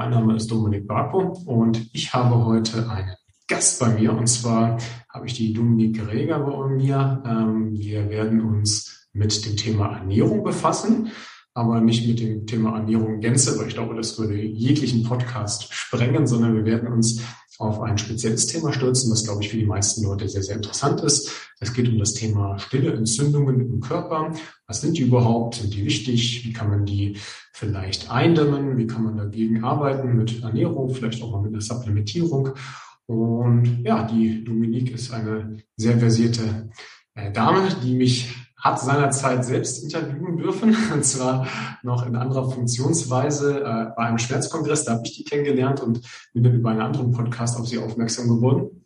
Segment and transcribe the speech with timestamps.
[0.00, 3.16] Mein Name ist Dominik Barko und ich habe heute einen
[3.46, 4.78] Gast bei mir und zwar
[5.10, 7.22] habe ich die Dominik Reger bei mir.
[7.26, 11.10] Ähm, wir werden uns mit dem Thema Ernährung befassen,
[11.52, 16.26] aber nicht mit dem Thema Ernährung Gänze, weil ich glaube, das würde jeglichen Podcast sprengen,
[16.26, 17.22] sondern wir werden uns
[17.60, 21.02] auf ein spezielles Thema stürzen, was, glaube ich, für die meisten Leute sehr, sehr interessant
[21.02, 21.30] ist.
[21.60, 24.32] Es geht um das Thema stille Entzündungen im Körper.
[24.66, 25.56] Was sind die überhaupt?
[25.56, 26.42] Sind die wichtig?
[26.44, 27.18] Wie kann man die
[27.52, 28.78] vielleicht eindämmen?
[28.78, 32.50] Wie kann man dagegen arbeiten mit Ernährung, vielleicht auch mal mit einer Supplementierung?
[33.04, 36.70] Und ja, die Dominique ist eine sehr versierte
[37.14, 41.46] äh, Dame, die mich hat seinerzeit selbst interviewen dürfen, und zwar
[41.82, 44.84] noch in anderer Funktionsweise äh, bei einem Schmerzkongress.
[44.84, 46.00] Da habe ich die kennengelernt und
[46.32, 48.84] bin dann über einen anderen Podcast auf sie aufmerksam geworden.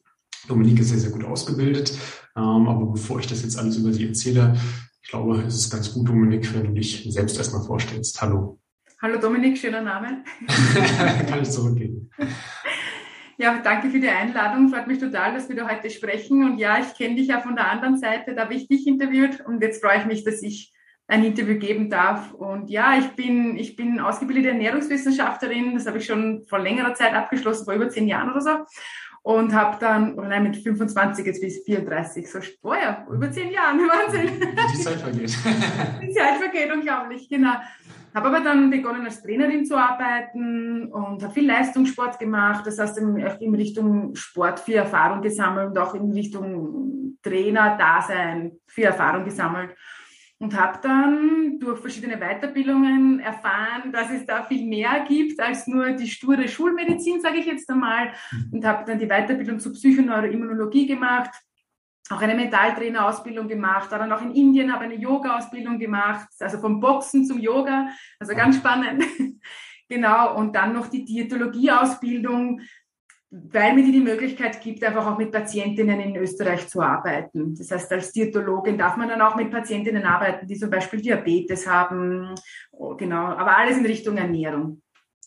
[0.48, 1.92] Dominique ist sehr, sehr gut ausgebildet.
[2.36, 4.56] Ähm, aber bevor ich das jetzt alles über sie erzähle,
[5.02, 8.20] ich glaube, es ist ganz gut, Dominique, wenn du dich selbst erstmal vorstellst.
[8.20, 8.58] Hallo.
[9.02, 10.24] Hallo Dominik, schöner Name.
[11.28, 12.10] Kann ich zurückgeben.
[13.36, 14.68] Ja, danke für die Einladung.
[14.68, 16.44] Freut mich total, dass wir da heute sprechen.
[16.44, 18.34] Und ja, ich kenne dich ja von der anderen Seite.
[18.34, 19.40] Da habe ich dich interviewt.
[19.40, 20.72] Und jetzt freue ich mich, dass ich
[21.08, 22.32] ein Interview geben darf.
[22.32, 25.74] Und ja, ich bin, ich bin ausgebildete Ernährungswissenschaftlerin.
[25.74, 28.50] Das habe ich schon vor längerer Zeit abgeschlossen, vor über zehn Jahren oder so.
[29.22, 33.50] Und habe dann, oder nein, mit 25 jetzt bis 34, so, oh ja, über zehn
[33.50, 34.30] Jahren, Wahnsinn.
[34.72, 35.38] Die Zeit vergeht.
[36.02, 37.54] Die Zeit vergeht, unglaublich, genau.
[38.14, 42.64] Habe aber dann begonnen als Trainerin zu arbeiten und habe viel Leistungssport gemacht.
[42.64, 48.84] Das heißt, in, in Richtung Sport viel Erfahrung gesammelt und auch in Richtung Trainer-Dasein viel
[48.84, 49.74] Erfahrung gesammelt.
[50.38, 55.92] Und habe dann durch verschiedene Weiterbildungen erfahren, dass es da viel mehr gibt als nur
[55.92, 58.12] die sture Schulmedizin, sage ich jetzt einmal.
[58.30, 58.52] Mhm.
[58.52, 61.30] Und habe dann die Weiterbildung zur Psychoneuroimmunologie gemacht
[62.10, 67.24] auch eine Mentaltrainerausbildung gemacht, dann auch in Indien habe eine Yoga-Ausbildung gemacht, also vom Boxen
[67.24, 69.04] zum Yoga, also ganz spannend.
[69.88, 72.60] genau, und dann noch die Diätologie-Ausbildung,
[73.30, 77.54] weil mir die die Möglichkeit gibt, einfach auch mit Patientinnen in Österreich zu arbeiten.
[77.56, 81.66] Das heißt, als Diätologin darf man dann auch mit Patientinnen arbeiten, die zum Beispiel Diabetes
[81.66, 82.34] haben,
[82.70, 84.82] oh, genau, aber alles in Richtung Ernährung.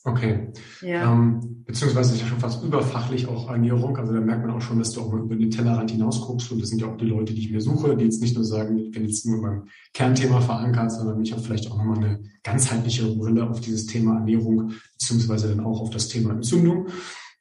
[0.08, 0.48] Okay.
[0.82, 1.12] Ja.
[1.12, 3.98] Ähm, beziehungsweise ist ja schon fast überfachlich auch Ernährung.
[3.98, 6.50] Also da merkt man auch schon, dass du auch mal über den Tellerrand hinausguckst.
[6.50, 8.46] Und das sind ja auch die Leute, die ich mir suche, die jetzt nicht nur
[8.46, 12.20] sagen, ich bin jetzt nur beim Kernthema verankert, sondern ich habe vielleicht auch nochmal eine
[12.42, 16.88] ganzheitliche Brille auf dieses Thema Ernährung, beziehungsweise dann auch auf das Thema Entzündung.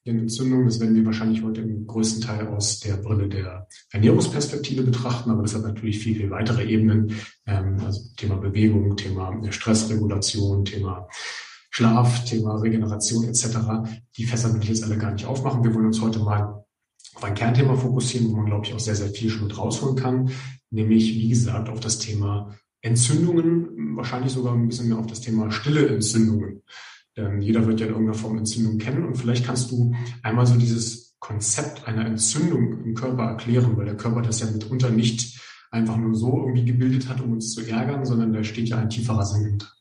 [0.05, 4.83] Denn Entzündung, das werden wir wahrscheinlich heute im größten Teil aus der Brille der Ernährungsperspektive
[4.83, 7.13] betrachten, aber das hat natürlich viel, viel weitere Ebenen.
[7.47, 11.09] Ähm, also Thema Bewegung, Thema Stressregulation, Thema
[11.77, 13.59] Schlaf, Thema Regeneration etc.
[14.17, 15.63] Die Fässer will ich jetzt alle gar nicht aufmachen.
[15.63, 16.65] Wir wollen uns heute mal
[17.15, 19.95] auf ein Kernthema fokussieren, wo man, glaube ich, auch sehr, sehr viel schon mit rausholen
[19.95, 20.31] kann,
[20.71, 25.51] nämlich, wie gesagt, auf das Thema Entzündungen, wahrscheinlich sogar ein bisschen mehr auf das Thema
[25.51, 26.63] stille Entzündungen.
[27.15, 30.55] Denn jeder wird ja in irgendeiner Form Entzündung kennen und vielleicht kannst du einmal so
[30.55, 35.39] dieses Konzept einer Entzündung im Körper erklären, weil der Körper das ja mitunter nicht
[35.71, 38.89] einfach nur so irgendwie gebildet hat, um uns zu ärgern, sondern da steht ja ein
[38.89, 39.76] tieferer Sinn hinter.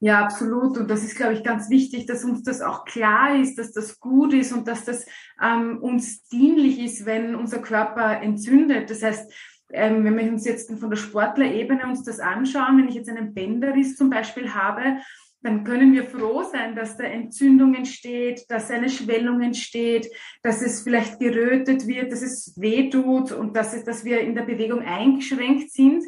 [0.00, 0.78] Ja, absolut.
[0.78, 3.98] Und das ist, glaube ich, ganz wichtig, dass uns das auch klar ist, dass das
[3.98, 5.04] gut ist und dass das
[5.42, 8.90] ähm, uns dienlich ist, wenn unser Körper entzündet.
[8.90, 9.32] Das heißt,
[9.72, 13.34] ähm, wenn wir uns jetzt von der Sportlerebene uns das anschauen, wenn ich jetzt einen
[13.34, 14.98] Bänderriss zum Beispiel habe,
[15.42, 20.08] dann können wir froh sein, dass da Entzündung entsteht, dass eine Schwellung entsteht,
[20.42, 24.34] dass es vielleicht gerötet wird, dass es weh tut und dass, es, dass wir in
[24.34, 26.04] der Bewegung eingeschränkt sind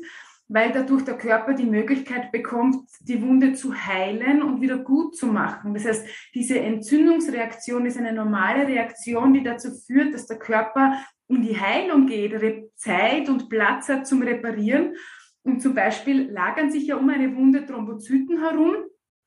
[0.51, 5.29] weil dadurch der Körper die Möglichkeit bekommt, die Wunde zu heilen und wieder gut zu
[5.29, 5.75] machen.
[5.75, 10.95] Das heißt, diese Entzündungsreaktion ist eine normale Reaktion, die dazu führt, dass der Körper
[11.29, 12.35] in die Heilung geht,
[12.75, 14.97] Zeit und Platz hat zum Reparieren.
[15.45, 18.75] Und zum Beispiel lagern sich ja um eine Wunde Thrombozyten herum,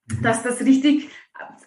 [0.07, 0.21] mhm.
[0.21, 1.09] dass das richtig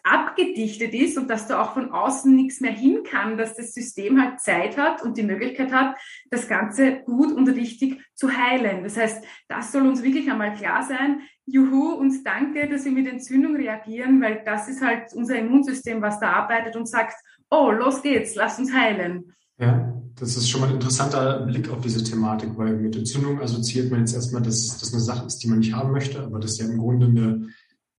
[0.03, 4.21] abgedichtet ist und dass da auch von außen nichts mehr hin kann, dass das System
[4.21, 5.97] halt Zeit hat und die Möglichkeit hat,
[6.31, 8.85] das Ganze gut und richtig zu heilen.
[8.85, 11.23] Das heißt, das soll uns wirklich einmal klar sein.
[11.44, 16.21] Juhu und danke, dass wir mit Entzündung reagieren, weil das ist halt unser Immunsystem, was
[16.21, 17.15] da arbeitet und sagt,
[17.50, 19.32] oh, los geht's, lass uns heilen.
[19.59, 23.91] Ja, das ist schon mal ein interessanter Blick auf diese Thematik, weil mit Entzündung assoziiert
[23.91, 26.59] man jetzt erstmal, dass das eine Sache ist, die man nicht haben möchte, aber das
[26.59, 27.49] ja im Grunde eine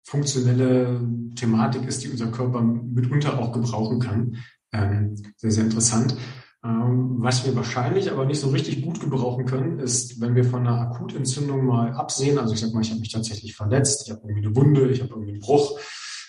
[0.07, 1.01] funktionelle
[1.35, 4.37] Thematik ist, die unser Körper mitunter auch gebrauchen kann.
[4.73, 6.17] Ähm, sehr, sehr interessant.
[6.65, 10.65] Ähm, was wir wahrscheinlich aber nicht so richtig gut gebrauchen können, ist, wenn wir von
[10.65, 12.39] einer Akutentzündung mal absehen.
[12.39, 15.01] Also ich sag mal, ich habe mich tatsächlich verletzt, ich habe irgendwie eine Wunde, ich
[15.01, 15.79] habe irgendwie einen Bruch,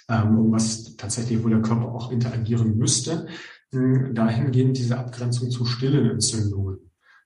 [0.10, 3.28] ähm, irgendwas tatsächlich, wo der Körper auch interagieren müsste.
[3.72, 6.80] Ähm, dahingehend diese Abgrenzung zu stillen Entzündungen.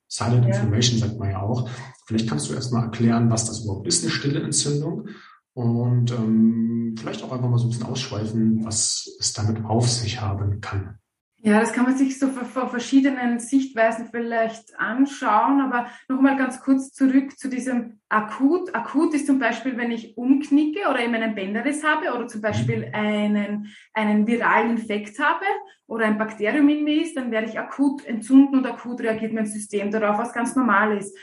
[0.09, 0.49] Silent ja.
[0.49, 1.69] Inflammation sagt man ja auch.
[2.05, 5.07] Vielleicht kannst du erstmal erklären, was das überhaupt ist, eine stille Entzündung
[5.53, 10.21] und ähm, vielleicht auch einfach mal so ein bisschen ausschweifen, was es damit auf sich
[10.21, 10.97] haben kann.
[11.43, 16.93] Ja, das kann man sich so von verschiedenen Sichtweisen vielleicht anschauen, aber nochmal ganz kurz
[16.93, 18.75] zurück zu diesem Akut.
[18.75, 22.85] Akut ist zum Beispiel, wenn ich umknicke oder eben einen Bänderriss habe oder zum Beispiel
[22.89, 22.93] mhm.
[22.93, 25.45] einen, einen viralen Infekt habe
[25.87, 29.47] oder ein Bakterium in mir ist, dann werde ich akut entzünden und akut reagiert mein
[29.47, 31.17] System darauf, was ganz normal ist.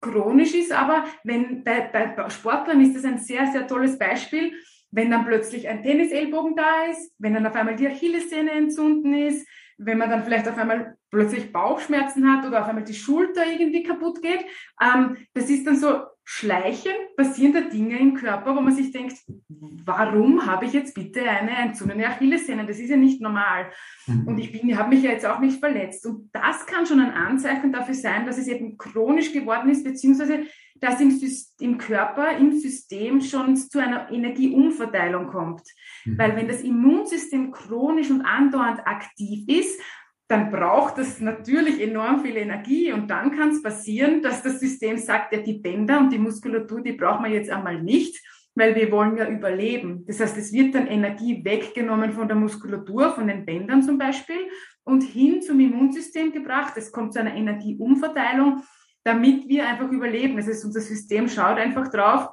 [0.00, 4.52] Chronisch ist aber, wenn bei, bei Sportlern ist das ein sehr, sehr tolles Beispiel,
[4.90, 9.46] wenn dann plötzlich ein Tennisellbogen da ist, wenn dann auf einmal die Achillessehne entzünden ist,
[9.78, 13.82] wenn man dann vielleicht auf einmal plötzlich Bauchschmerzen hat oder auf einmal die Schulter irgendwie
[13.82, 14.44] kaputt geht.
[14.80, 19.16] Ähm, das ist dann so schleichend passierende Dinge im Körper, wo man sich denkt,
[19.48, 22.66] warum habe ich jetzt bitte eine entzündete Achillessehne?
[22.66, 23.70] Das ist ja nicht normal.
[24.06, 24.26] Mhm.
[24.26, 26.04] Und ich bin, habe mich ja jetzt auch nicht verletzt.
[26.04, 30.46] Und das kann schon ein Anzeichen dafür sein, dass es eben chronisch geworden ist, beziehungsweise
[30.80, 31.16] dass im,
[31.60, 35.62] im Körper, im System schon zu einer Energieumverteilung kommt.
[36.04, 36.18] Mhm.
[36.18, 39.80] Weil wenn das Immunsystem chronisch und andauernd aktiv ist,
[40.28, 44.98] dann braucht es natürlich enorm viel Energie und dann kann es passieren, dass das System
[44.98, 48.20] sagt, ja, die Bänder und die Muskulatur, die brauchen wir jetzt einmal nicht,
[48.54, 50.04] weil wir wollen ja überleben.
[50.06, 54.50] Das heißt, es wird dann Energie weggenommen von der Muskulatur, von den Bändern zum Beispiel
[54.82, 56.72] und hin zum Immunsystem gebracht.
[56.76, 58.62] Es kommt zu einer Energieumverteilung
[59.06, 60.36] damit wir einfach überleben.
[60.36, 62.28] Das heißt, unser System schaut einfach drauf,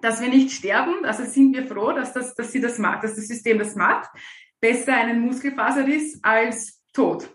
[0.00, 1.04] dass wir nicht sterben.
[1.04, 4.08] Also sind wir froh, dass, das, dass, sie das macht, dass das System das macht.
[4.60, 7.28] Besser einen Muskelfaserriss als tot,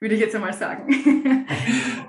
[0.00, 0.86] würde ich jetzt einmal sagen.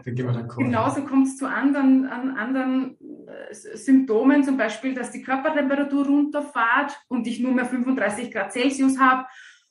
[0.03, 2.97] Genauso kommt es zu anderen, an anderen
[3.27, 8.99] äh, Symptomen, zum Beispiel, dass die Körpertemperatur runterfahrt und ich nur mehr 35 Grad Celsius
[8.99, 9.25] habe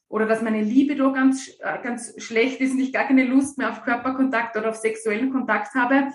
[0.08, 3.70] oder dass meine Libido ganz, äh, ganz schlecht ist und ich gar keine Lust mehr
[3.70, 6.08] auf Körperkontakt oder auf sexuellen Kontakt habe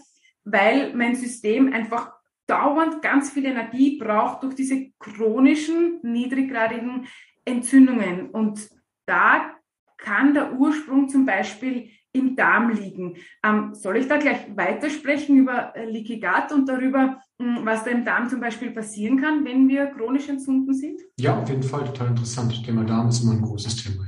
[0.50, 2.14] weil mein System einfach
[2.48, 7.08] dauernd ganz viel Energie braucht durch diese chronischen, niedriggradigen
[7.44, 8.30] Entzündungen.
[8.30, 8.70] Und
[9.06, 9.57] da
[9.98, 13.18] kann der Ursprung zum Beispiel im Darm liegen.
[13.44, 17.84] Ähm, soll ich da gleich weitersprechen über äh, Leaky Gut und darüber, mh, hm, was
[17.84, 21.02] da im Darm zum Beispiel passieren kann, wenn wir chronisch entzünden sind?
[21.20, 22.52] Ja, auf jeden Fall, total interessant.
[22.52, 24.06] Das Thema Darm ist immer ein großes Thema.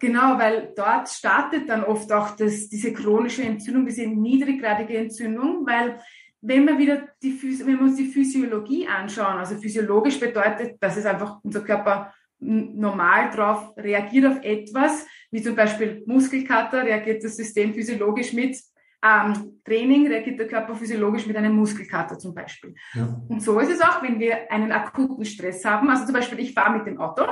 [0.00, 6.00] Genau, weil dort startet dann oft auch das, diese chronische Entzündung, diese niedriggradige Entzündung, weil
[6.40, 11.04] wenn wir wieder die, wenn wir uns die Physiologie anschauen, also physiologisch bedeutet, dass es
[11.04, 17.74] einfach unser Körper normal drauf reagiert auf etwas, wie zum Beispiel Muskelkater, reagiert das System
[17.74, 18.56] physiologisch mit
[19.02, 22.74] ähm, Training, reagiert der Körper physiologisch mit einem Muskelkater zum Beispiel.
[22.94, 23.20] Ja.
[23.28, 25.88] Und so ist es auch, wenn wir einen akuten Stress haben.
[25.88, 27.24] Also zum Beispiel, ich fahre mit dem Auto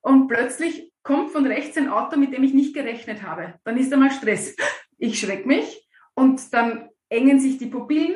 [0.00, 3.54] und plötzlich kommt von rechts ein Auto, mit dem ich nicht gerechnet habe.
[3.64, 4.54] Dann ist einmal Stress.
[4.98, 8.14] Ich schreck mich und dann engen sich die Pupillen,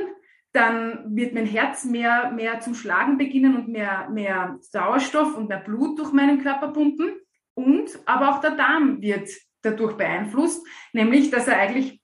[0.52, 5.60] dann wird mein Herz mehr, mehr zum Schlagen beginnen und mehr, mehr Sauerstoff und mehr
[5.60, 7.12] Blut durch meinen Körper pumpen.
[7.54, 9.28] Und aber auch der Darm wird
[9.62, 12.00] dadurch beeinflusst, nämlich dass er eigentlich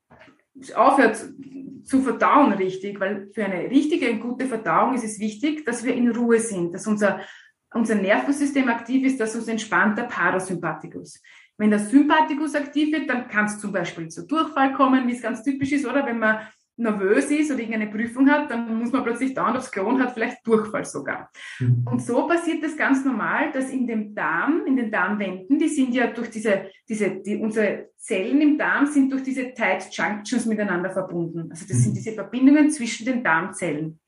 [0.74, 1.16] aufhört
[1.84, 5.94] zu verdauen richtig, weil für eine richtige und gute Verdauung ist es wichtig, dass wir
[5.94, 7.20] in Ruhe sind, dass unser
[7.72, 11.20] unser Nervensystem aktiv ist, dass uns entspannt der Parasympathikus.
[11.58, 15.22] Wenn der Sympathikus aktiv wird, dann kann es zum Beispiel zu Durchfall kommen, wie es
[15.22, 16.38] ganz typisch ist, oder wenn man
[16.78, 20.14] nervös ist oder irgendeine Prüfung hat, dann muss man plötzlich dauernd aufs Klo und hat
[20.14, 21.30] vielleicht Durchfall sogar.
[21.58, 21.84] Mhm.
[21.90, 25.94] Und so passiert das ganz normal, dass in dem Darm, in den Darmwänden, die sind
[25.94, 30.90] ja durch diese, diese, die, unsere Zellen im Darm sind durch diese Tight Junctions miteinander
[30.90, 31.48] verbunden.
[31.50, 31.96] Also das sind mhm.
[31.96, 33.98] diese Verbindungen zwischen den Darmzellen.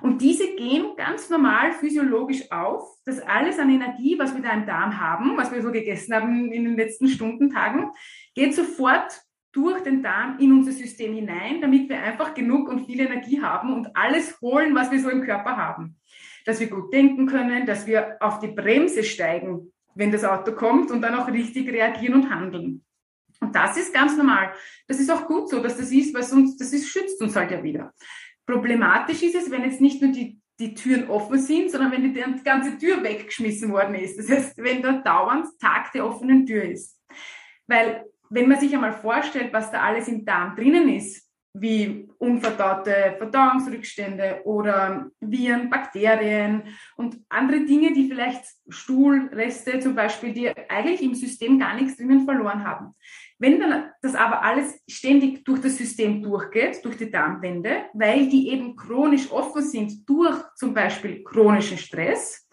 [0.00, 2.88] Und diese gehen ganz normal physiologisch auf.
[3.04, 6.52] Das alles an Energie, was wir da im Darm haben, was wir so gegessen haben
[6.52, 7.90] in den letzten Stunden, Tagen,
[8.34, 9.22] geht sofort
[9.56, 13.72] durch den Darm in unser System hinein, damit wir einfach genug und viel Energie haben
[13.72, 15.96] und alles holen, was wir so im Körper haben.
[16.44, 20.90] Dass wir gut denken können, dass wir auf die Bremse steigen, wenn das Auto kommt
[20.90, 22.84] und dann auch richtig reagieren und handeln.
[23.40, 24.52] Und das ist ganz normal.
[24.88, 27.50] Das ist auch gut so, dass das ist, weil sonst, das ist, schützt uns halt
[27.50, 27.94] ja wieder.
[28.44, 32.12] Problematisch ist es, wenn jetzt nicht nur die, die Türen offen sind, sondern wenn die,
[32.12, 34.18] die ganze Tür weggeschmissen worden ist.
[34.18, 37.00] Das heißt, wenn da dauernd Tag der offenen Tür ist.
[37.66, 41.26] Weil, wenn man sich einmal vorstellt, was da alles im Darm drinnen ist,
[41.60, 46.64] wie unverdaute Verdauungsrückstände oder Viren, Bakterien
[46.96, 52.24] und andere Dinge, die vielleicht Stuhlreste zum Beispiel, die eigentlich im System gar nichts drinnen
[52.24, 52.94] verloren haben.
[53.38, 58.50] Wenn dann das aber alles ständig durch das System durchgeht, durch die Darmwände, weil die
[58.50, 62.48] eben chronisch offen sind durch zum Beispiel chronischen Stress,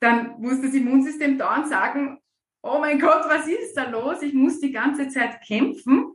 [0.00, 2.19] dann muss das Immunsystem dauernd sagen,
[2.62, 4.22] oh mein Gott, was ist da los?
[4.22, 6.14] Ich muss die ganze Zeit kämpfen.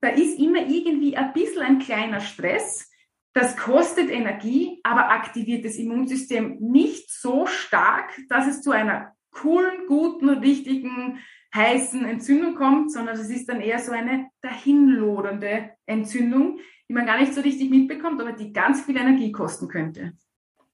[0.00, 2.88] Da ist immer irgendwie ein bisschen ein kleiner Stress.
[3.34, 9.86] das kostet Energie, aber aktiviert das Immunsystem nicht so stark, dass es zu einer coolen,
[9.88, 11.18] guten, richtigen,
[11.54, 17.18] heißen Entzündung kommt, sondern es ist dann eher so eine dahinlodernde Entzündung, die man gar
[17.18, 20.12] nicht so richtig mitbekommt, aber die ganz viel Energie kosten könnte.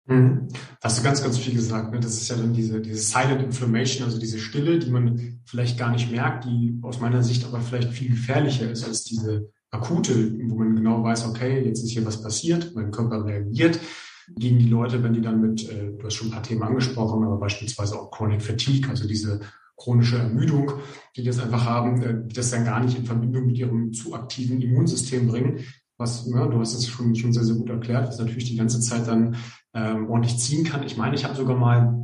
[0.09, 0.49] Mhm.
[0.83, 1.93] Hast du ganz, ganz viel gesagt.
[1.93, 2.01] Ne?
[2.01, 5.91] Das ist ja dann diese, diese Silent Inflammation, also diese Stille, die man vielleicht gar
[5.91, 10.57] nicht merkt, die aus meiner Sicht aber vielleicht viel gefährlicher ist als diese akute, wo
[10.57, 13.79] man genau weiß, okay, jetzt ist hier was passiert, mein Körper reagiert
[14.37, 17.25] gegen die Leute, wenn die dann mit, äh, du hast schon ein paar Themen angesprochen,
[17.25, 19.41] aber beispielsweise auch Chronic Fatigue, also diese
[19.77, 20.73] chronische Ermüdung,
[21.17, 24.15] die das einfach haben, äh, die das dann gar nicht in Verbindung mit ihrem zu
[24.15, 25.61] aktiven Immunsystem bringen,
[25.99, 28.81] was, ja, du hast es schon, schon sehr, sehr gut erklärt, was natürlich die ganze
[28.81, 29.37] Zeit dann
[29.79, 30.83] ähm, ordentlich ziehen kann.
[30.83, 31.95] Ich meine, ich habe sogar mal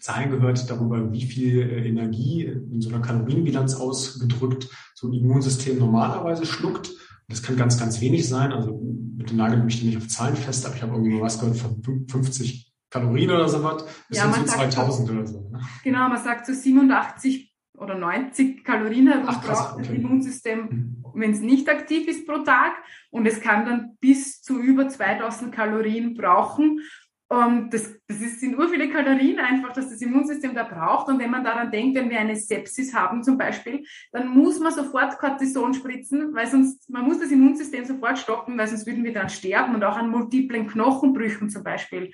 [0.00, 5.78] Zahlen gehört darüber, wie viel äh, Energie in so einer Kalorienbilanz ausgedrückt so ein Immunsystem
[5.78, 6.90] normalerweise schluckt.
[7.28, 8.52] Das kann ganz, ganz wenig sein.
[8.52, 8.80] Also
[9.16, 11.82] mit dem Nagel mich nicht auf Zahlen fest, aber ich habe irgendwie was gehört von
[12.08, 15.50] 50 Kalorien oder so was, bis ja, hin zu 2000 oder so.
[15.50, 15.60] Ne?
[15.84, 19.82] Genau, man sagt so 87 oder 90 Kalorien herum Ach, braucht okay.
[19.82, 21.04] das Immunsystem, mhm.
[21.14, 22.72] wenn es nicht aktiv ist pro Tag.
[23.10, 26.80] Und es kann dann bis zu über 2000 Kalorien brauchen.
[27.28, 31.08] Und das, das ist, sind ur viele Kalorien einfach, dass das Immunsystem da braucht.
[31.08, 34.72] Und wenn man daran denkt, wenn wir eine Sepsis haben zum Beispiel, dann muss man
[34.72, 39.12] sofort Cortison spritzen, weil sonst, man muss das Immunsystem sofort stoppen, weil sonst würden wir
[39.12, 42.12] dann sterben und auch an multiplen Knochenbrüchen zum Beispiel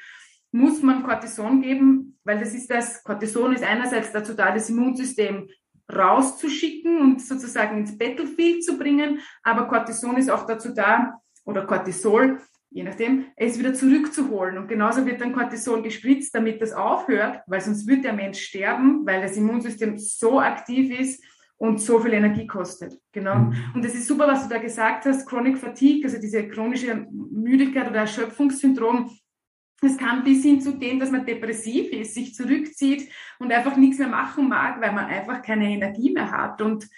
[0.52, 5.48] muss man Cortison geben, weil das ist das, Cortison ist einerseits dazu da, das Immunsystem
[5.90, 12.40] rauszuschicken und sozusagen ins Battlefield zu bringen, aber Cortison ist auch dazu da, oder Cortisol,
[12.72, 14.58] je nachdem, es wieder zurückzuholen.
[14.58, 19.06] Und genauso wird dann Cortisol gespritzt, damit das aufhört, weil sonst wird der Mensch sterben,
[19.06, 21.22] weil das Immunsystem so aktiv ist
[21.56, 22.98] und so viel Energie kostet.
[23.12, 23.36] Genau.
[23.36, 23.54] Mhm.
[23.74, 27.88] Und das ist super, was du da gesagt hast, Chronic Fatigue, also diese chronische Müdigkeit
[27.88, 29.10] oder Erschöpfungssyndrom,
[29.84, 33.98] es kann bis hin zu gehen, dass man depressiv ist, sich zurückzieht und einfach nichts
[33.98, 36.62] mehr machen mag, weil man einfach keine Energie mehr hat.
[36.62, 36.88] Und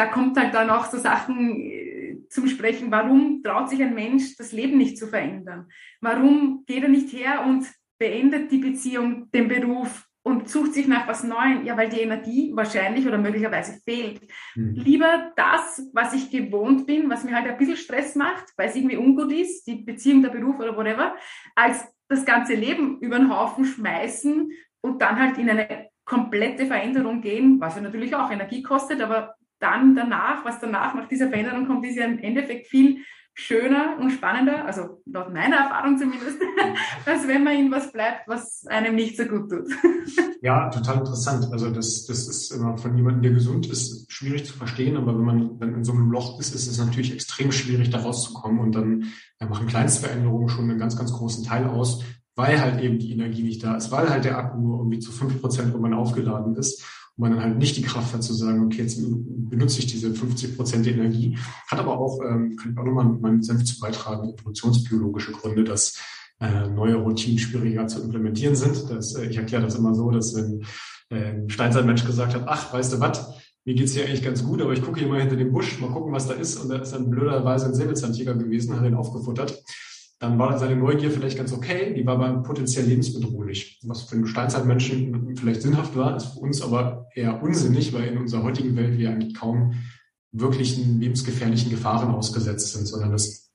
[0.00, 2.90] da kommt halt dann auch so Sachen äh, zum Sprechen.
[2.90, 5.68] Warum traut sich ein Mensch, das Leben nicht zu verändern?
[6.00, 7.66] Warum geht er nicht her und
[7.98, 11.66] beendet die Beziehung, den Beruf und sucht sich nach was Neuem?
[11.66, 14.22] Ja, weil die Energie wahrscheinlich oder möglicherweise fehlt.
[14.54, 14.72] Mhm.
[14.76, 18.76] Lieber das, was ich gewohnt bin, was mir halt ein bisschen Stress macht, weil es
[18.76, 21.14] irgendwie ungut ist, die Beziehung, der Beruf oder whatever,
[21.54, 27.20] als das ganze Leben über den Haufen schmeißen und dann halt in eine komplette Veränderung
[27.20, 31.66] gehen, was ja natürlich auch Energie kostet, aber dann danach, was danach nach dieser Veränderung
[31.66, 32.98] kommt, ist ja im Endeffekt viel
[33.34, 36.38] schöner und spannender, also laut meiner Erfahrung zumindest,
[37.06, 39.68] als wenn man in was bleibt, was einem nicht so gut tut.
[40.42, 41.52] Ja, total interessant.
[41.52, 45.24] Also das, das ist immer von jemandem, der gesund ist, schwierig zu verstehen, aber wenn
[45.26, 48.74] man dann in so einem Loch ist, ist es natürlich extrem schwierig, da rauszukommen und
[48.74, 49.04] dann
[49.38, 52.02] ja, machen Kleinstveränderungen schon einen ganz, ganz großen Teil aus,
[52.36, 55.12] weil halt eben die Energie nicht da ist, weil halt der Akku nur irgendwie zu
[55.12, 56.86] fünf Prozent irgendwann aufgeladen ist
[57.20, 60.56] man dann halt nicht die Kraft hat zu sagen, okay, jetzt benutze ich diese 50
[60.56, 61.36] Prozent Energie.
[61.68, 65.98] Hat aber auch, ähm, kann ich auch nochmal meinen Senf zu beitragen, evolutionsbiologische Gründe, dass
[66.40, 68.90] äh, neue Routinen schwieriger zu implementieren sind.
[68.90, 70.64] Das, äh, ich erkläre das immer so, dass wenn
[71.10, 73.34] äh, ein Steinzeitmensch gesagt hat, ach, weißt du was,
[73.66, 75.90] mir geht's hier eigentlich ganz gut, aber ich gucke hier mal hinter dem Busch, mal
[75.92, 76.56] gucken, was da ist.
[76.56, 79.62] Und da ist dann blöderweise ein Säbelzahntiger gewesen, hat ihn aufgefuttert
[80.20, 83.80] dann war seine Neugier vielleicht ganz okay, die war aber potenziell lebensbedrohlich.
[83.84, 88.18] Was für einen Steinzeitmenschen vielleicht sinnhaft war, ist für uns aber eher unsinnig, weil in
[88.18, 89.72] unserer heutigen Welt wir eigentlich kaum
[90.30, 93.50] wirklichen lebensgefährlichen Gefahren ausgesetzt sind, sondern das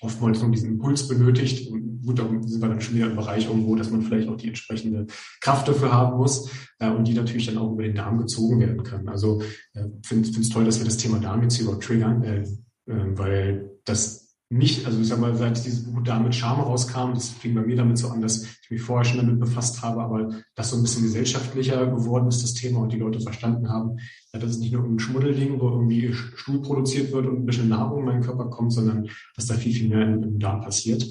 [0.00, 1.70] oftmals nur diesen Impuls benötigt.
[1.70, 4.36] Und gut, darum sind wir dann schon wieder im Bereich irgendwo, dass man vielleicht auch
[4.36, 5.06] die entsprechende
[5.40, 8.82] Kraft dafür haben muss äh, und die natürlich dann auch über den Darm gezogen werden
[8.82, 9.08] kann.
[9.08, 9.40] Also
[9.74, 13.16] äh, finde es toll, dass wir das Thema Darm jetzt hier überhaupt triggern, äh, äh,
[13.16, 17.28] weil das nicht, also ich sag mal, seit dieses Buch da mit Charme rauskam, das
[17.28, 20.30] fing bei mir damit so an, dass ich mich vorher schon damit befasst habe, aber
[20.54, 23.98] das so ein bisschen gesellschaftlicher geworden ist, das Thema, und die Leute verstanden haben,
[24.32, 28.00] dass es nicht nur ein Schmuddelding, wo irgendwie Stuhl produziert wird und ein bisschen Nahrung
[28.00, 31.06] in meinen Körper kommt, sondern dass da viel, viel mehr im, Darm passiert.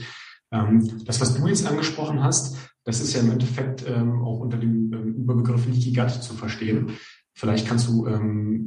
[0.52, 4.58] Ähm, das, was du jetzt angesprochen hast, das ist ja im Endeffekt ähm, auch unter
[4.58, 6.92] dem ähm, Überbegriff Leaky Gut zu verstehen.
[7.36, 8.08] Vielleicht kannst du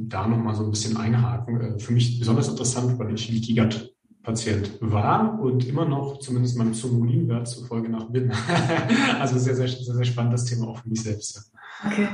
[0.07, 1.59] da nochmal so ein bisschen einhaken.
[1.59, 3.90] Äh, für mich besonders interessant, weil ich Leaky Gut
[4.23, 8.31] Patient war und immer noch zumindest meinem Zonulinwert zufolge nach bin.
[9.19, 11.51] also sehr, sehr, sehr, sehr spannend das Thema auch für mich selbst.
[11.85, 12.07] Okay.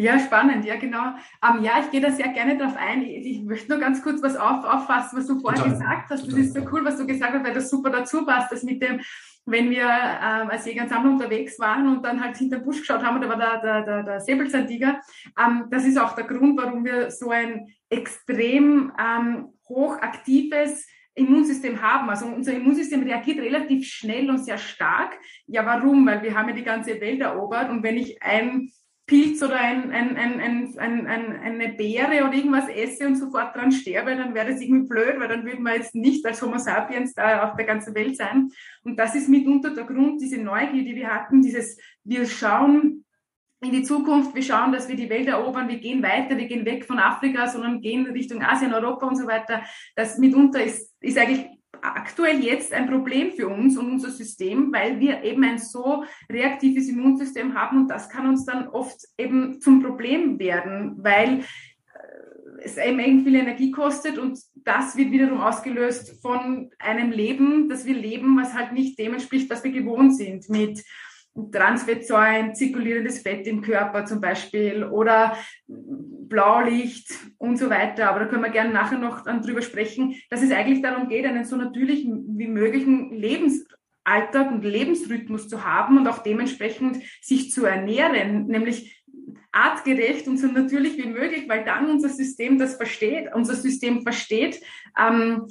[0.00, 1.14] Ja, spannend, ja, genau.
[1.42, 3.02] Um, ja, ich gehe da sehr gerne drauf ein.
[3.02, 5.72] Ich, ich, möchte nur ganz kurz was auf, auffassen, was du vorhin Total.
[5.72, 6.22] gesagt hast.
[6.22, 6.38] Das Total.
[6.38, 9.00] ist so cool, was du gesagt hast, weil das super dazu passt, das mit dem,
[9.44, 12.78] wenn wir ähm, als Jäger und Sammler unterwegs waren und dann halt hinter den Busch
[12.78, 15.00] geschaut haben, da war der, der, der, der Säbelzahntiger.
[15.36, 20.86] Ähm, das ist auch der Grund, warum wir so ein extrem ähm, hochaktives,
[21.18, 22.08] Immunsystem haben.
[22.08, 25.18] Also unser Immunsystem reagiert relativ schnell und sehr stark.
[25.46, 26.06] Ja, warum?
[26.06, 28.70] Weil wir haben ja die ganze Welt erobert und wenn ich ein
[29.08, 33.72] Pilz oder ein, ein, ein, ein, ein, eine Beere oder irgendwas esse und sofort dran
[33.72, 37.14] sterbe, dann wäre das irgendwie blöd, weil dann würden wir jetzt nicht als Homo sapiens
[37.14, 38.50] da auf der ganzen Welt sein.
[38.84, 43.06] Und das ist mitunter der Grund, diese Neugier, die wir hatten, dieses, wir schauen
[43.62, 46.66] in die Zukunft, wir schauen, dass wir die Welt erobern, wir gehen weiter, wir gehen
[46.66, 49.62] weg von Afrika, sondern gehen Richtung Asien, Europa und so weiter.
[49.96, 51.46] Das mitunter ist, ist eigentlich
[51.82, 56.88] aktuell jetzt ein Problem für uns und unser System, weil wir eben ein so reaktives
[56.88, 61.42] Immunsystem haben und das kann uns dann oft eben zum Problem werden, weil äh,
[62.62, 67.86] es eben irgendwie viel Energie kostet und das wird wiederum ausgelöst von einem Leben, das
[67.86, 70.82] wir leben, was halt nicht dem entspricht, was wir gewohnt sind mit
[71.52, 78.10] Transfettsäuren, zirkulierendes Fett im Körper zum Beispiel oder Blaulicht und so weiter.
[78.10, 81.26] Aber da können wir gerne nachher noch dann drüber sprechen, dass es eigentlich darum geht,
[81.26, 87.64] einen so natürlichen wie möglichen Lebensalltag und Lebensrhythmus zu haben und auch dementsprechend sich zu
[87.64, 89.04] ernähren, nämlich
[89.52, 94.60] artgerecht und so natürlich wie möglich, weil dann unser System das versteht, unser System versteht,
[94.98, 95.46] ähm,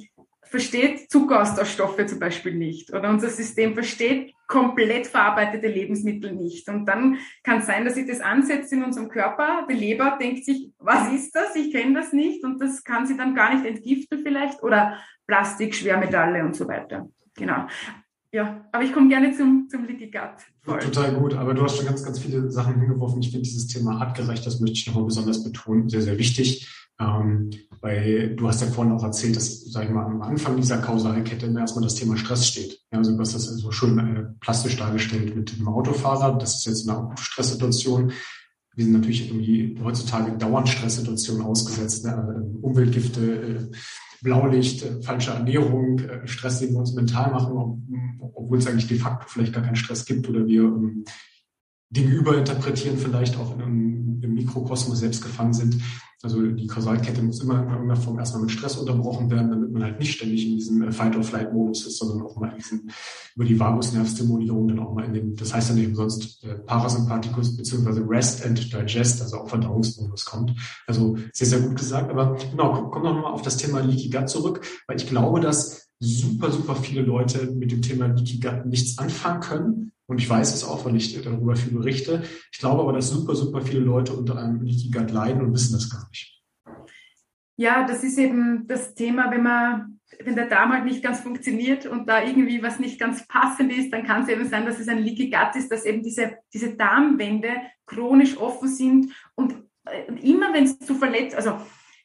[0.50, 6.68] versteht Zuckeraustauschstoffe zum Beispiel nicht oder unser System versteht komplett verarbeitete Lebensmittel nicht.
[6.68, 9.66] Und dann kann es sein, dass sich das ansetzt in unserem Körper.
[9.70, 11.54] Die Leber denkt sich, was ist das?
[11.54, 12.42] Ich kenne das nicht.
[12.44, 14.62] Und das kann sie dann gar nicht entgiften vielleicht.
[14.62, 17.08] Oder Plastik, Schwermetalle und so weiter.
[17.36, 17.66] Genau.
[18.32, 20.82] Ja, aber ich komme gerne zum, zum Gut.
[20.82, 23.20] Total gut, aber du hast schon ganz, ganz viele Sachen hingeworfen.
[23.20, 26.87] Ich finde dieses Thema artgerecht, das möchte ich nochmal besonders betonen, sehr, sehr wichtig.
[27.00, 27.50] Ähm,
[27.80, 31.46] weil du hast ja vorhin auch erzählt, dass, sag ich mal, am Anfang dieser Kausalkette
[31.46, 32.80] erstmal das Thema Stress steht.
[32.90, 36.36] Ja, also du hast das so schön äh, plastisch dargestellt mit dem Autofahrer.
[36.38, 38.12] Das ist jetzt eine Stresssituation.
[38.74, 42.04] Wir sind natürlich irgendwie heutzutage dauernd Stresssituationen ausgesetzt.
[42.04, 42.10] Ne?
[42.12, 43.76] Äh, Umweltgifte, äh,
[44.22, 47.78] Blaulicht, äh, falsche Ernährung, äh, Stress, den wir uns mental machen, ob,
[48.34, 51.04] obwohl es eigentlich de facto vielleicht gar keinen Stress gibt oder wir ähm,
[51.90, 55.76] Dinge überinterpretieren, vielleicht auch in einem, im Mikrokosmos selbst gefangen sind.
[56.20, 59.84] Also die Kausalkette muss immer in irgendeiner Form erstmal mit Stress unterbrochen werden, damit man
[59.84, 62.90] halt nicht ständig in diesem äh, Fight-or-Flight-Modus ist, sondern auch mal in diesen,
[63.36, 67.56] über die Vagusnervstimulierung dann auch mal in den, das heißt ja nicht umsonst äh, Parasympathikus
[67.56, 70.54] beziehungsweise Rest and Digest, also auch Verdauungsmodus kommt.
[70.88, 72.10] Also sehr, sehr gut gesagt.
[72.10, 75.88] Aber genau, komm noch mal auf das Thema Leaky Gut zurück, weil ich glaube, dass
[76.00, 80.54] super, super viele Leute mit dem Thema Leaky Gut nichts anfangen können und ich weiß
[80.54, 82.24] es auch, weil ich darüber viel berichte.
[82.50, 85.74] Ich glaube aber, dass super, super viele Leute unter einem Leaky Gut leiden und wissen
[85.74, 86.42] das gar nicht.
[87.56, 91.84] Ja, das ist eben das Thema, wenn man, wenn der Darm halt nicht ganz funktioniert
[91.84, 94.88] und da irgendwie was nicht ganz passend ist, dann kann es eben sein, dass es
[94.88, 97.50] ein Leaky Gut ist, dass eben diese, diese Darmwände
[97.84, 101.58] chronisch offen sind und äh, immer wenn es zu verletzt, also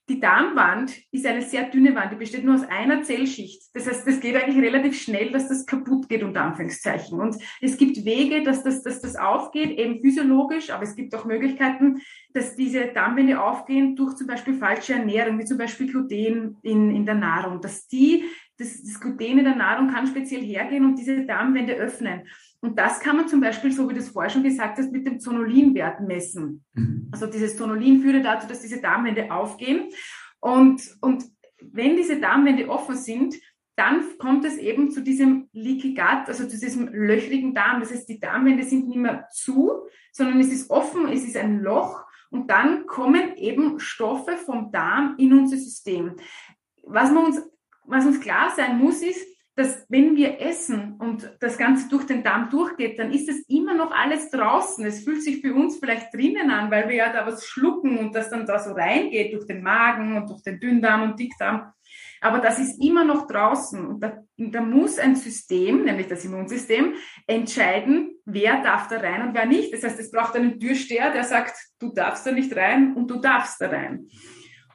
[0.09, 3.63] die Darmwand ist eine sehr dünne Wand, die besteht nur aus einer Zellschicht.
[3.73, 7.19] Das heißt, das geht eigentlich relativ schnell, dass das kaputt geht, unter Anführungszeichen.
[7.19, 11.23] Und es gibt Wege, dass das, dass das aufgeht, eben physiologisch, aber es gibt auch
[11.23, 12.01] Möglichkeiten,
[12.33, 17.05] dass diese Darmwände aufgehen durch zum Beispiel falsche Ernährung, wie zum Beispiel Gluten in, in
[17.05, 18.25] der Nahrung, dass die,
[18.57, 22.23] das, das Gluten in der Nahrung kann speziell hergehen und diese Darmwände öffnen.
[22.63, 25.05] Und das kann man zum Beispiel, so wie du es vorher schon gesagt hast, mit
[25.05, 26.63] dem Zonulinwert messen.
[26.73, 27.09] Mhm.
[27.11, 29.89] Also dieses Zonulin führt dazu, dass diese Darmwände aufgehen.
[30.39, 31.25] Und, und
[31.61, 33.35] wenn diese Darmwände offen sind,
[33.75, 37.81] dann kommt es eben zu diesem Leaky Gut, also zu diesem löchrigen Darm.
[37.81, 41.59] Das heißt, die Darmwände sind nicht mehr zu, sondern es ist offen, es ist ein
[41.59, 46.15] Loch und dann kommen eben Stoffe vom Darm in unser System.
[46.83, 47.41] Was, man uns,
[47.83, 52.23] was uns klar sein muss, ist, dass wenn wir essen und das Ganze durch den
[52.23, 54.83] Darm durchgeht, dann ist es immer noch alles draußen.
[54.85, 58.15] Es fühlt sich für uns vielleicht drinnen an, weil wir ja da was schlucken und
[58.15, 61.71] das dann da so reingeht durch den Magen und durch den Dünndarm und Dickdarm.
[62.21, 63.85] Aber das ist immer noch draußen.
[63.85, 66.95] Und da, da muss ein System, nämlich das Immunsystem,
[67.27, 69.73] entscheiden, wer darf da rein und wer nicht.
[69.73, 73.17] Das heißt, es braucht einen Türsteher, der sagt, du darfst da nicht rein und du
[73.17, 74.07] darfst da rein.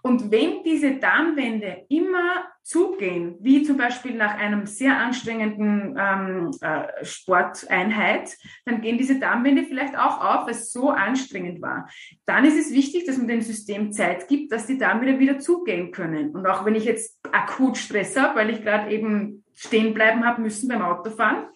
[0.03, 7.03] Und wenn diese Darmwände immer zugehen, wie zum Beispiel nach einem sehr anstrengenden ähm, äh,
[7.03, 11.89] Sporteinheit, dann gehen diese Darmwände vielleicht auch auf, weil es so anstrengend war.
[12.27, 15.93] Dann ist es wichtig, dass man dem System Zeit gibt, dass die Darmwände wieder zugehen
[15.93, 16.37] können.
[16.37, 20.43] Und auch wenn ich jetzt akut Stress habe, weil ich gerade eben stehen bleiben habe
[20.43, 21.47] müssen beim Autofahren,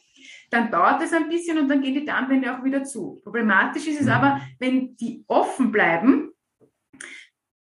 [0.51, 3.21] dann dauert es ein bisschen und dann gehen die Darmwände auch wieder zu.
[3.23, 4.13] Problematisch ist es mhm.
[4.13, 6.32] aber, wenn die offen bleiben,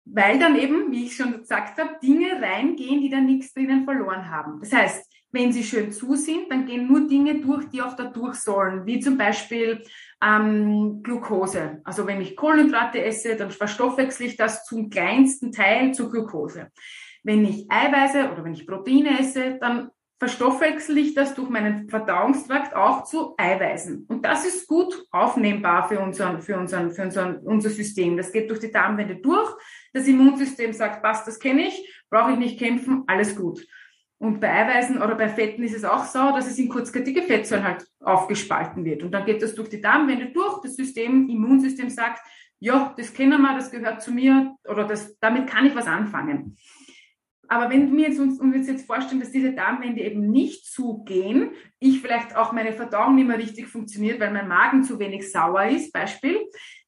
[0.06, 4.30] weil dann eben, wie ich schon gesagt habe, Dinge reingehen, die dann nichts drinnen verloren
[4.30, 4.60] haben.
[4.60, 8.04] Das heißt, wenn sie schön zu sind, dann gehen nur Dinge durch, die auch da
[8.04, 9.82] durch sollen, wie zum Beispiel
[10.24, 11.80] ähm, Glucose.
[11.84, 16.70] Also wenn ich Kohlenhydrate esse, dann verstoffwechsel ich das zum kleinsten Teil zu Glucose.
[17.24, 22.74] wenn ich Eiweiße oder wenn ich Proteine esse, dann verstoffwechsel ich das durch meinen Verdauungstrakt
[22.74, 24.06] auch zu Eiweißen.
[24.08, 28.16] Und das ist gut aufnehmbar für, unseren, für, unseren, für unseren, unser System.
[28.16, 29.50] Das geht durch die Darmwände durch.
[29.96, 33.66] Das Immunsystem sagt, passt, das kenne ich, brauche ich nicht kämpfen, alles gut.
[34.18, 37.64] Und bei Eiweißen oder bei Fetten ist es auch so, dass es in kurzkettige Fettsäuren
[37.64, 39.02] halt aufgespalten wird.
[39.02, 40.60] Und dann geht das durch die Darmwände durch.
[40.60, 42.20] Das System, Immunsystem sagt,
[42.58, 46.58] ja, das kennen wir, das gehört zu mir oder das, damit kann ich was anfangen.
[47.48, 52.02] Aber wenn wir jetzt uns, uns jetzt vorstellen, dass diese Darmwände eben nicht zugehen, ich
[52.02, 55.90] vielleicht auch meine Verdauung nicht mehr richtig funktioniert, weil mein Magen zu wenig sauer ist,
[55.90, 56.38] Beispiel,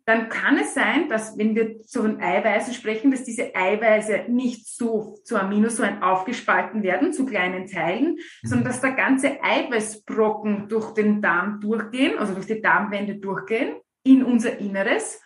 [0.09, 4.67] dann kann es sein, dass wenn wir zu den Eiweißen sprechen, dass diese Eiweiße nicht
[4.67, 8.49] so zu Aminosäuren aufgespalten werden, zu kleinen Teilen, mhm.
[8.49, 14.25] sondern dass der ganze Eiweißbrocken durch den Darm durchgehen, also durch die Darmwände durchgehen, in
[14.25, 15.21] unser Inneres.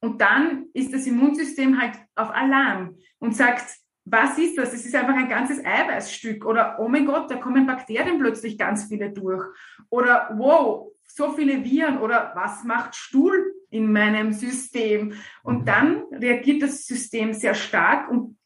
[0.00, 3.66] Und dann ist das Immunsystem halt auf Alarm und sagt,
[4.06, 4.72] was ist das?
[4.72, 6.46] Es ist einfach ein ganzes Eiweißstück.
[6.46, 9.44] Oder, oh mein Gott, da kommen Bakterien plötzlich ganz viele durch.
[9.90, 11.98] Oder, wow, so viele Viren.
[11.98, 15.14] Oder was macht Stuhl in meinem System?
[15.42, 15.64] Und mhm.
[15.64, 18.38] dann reagiert das System sehr stark und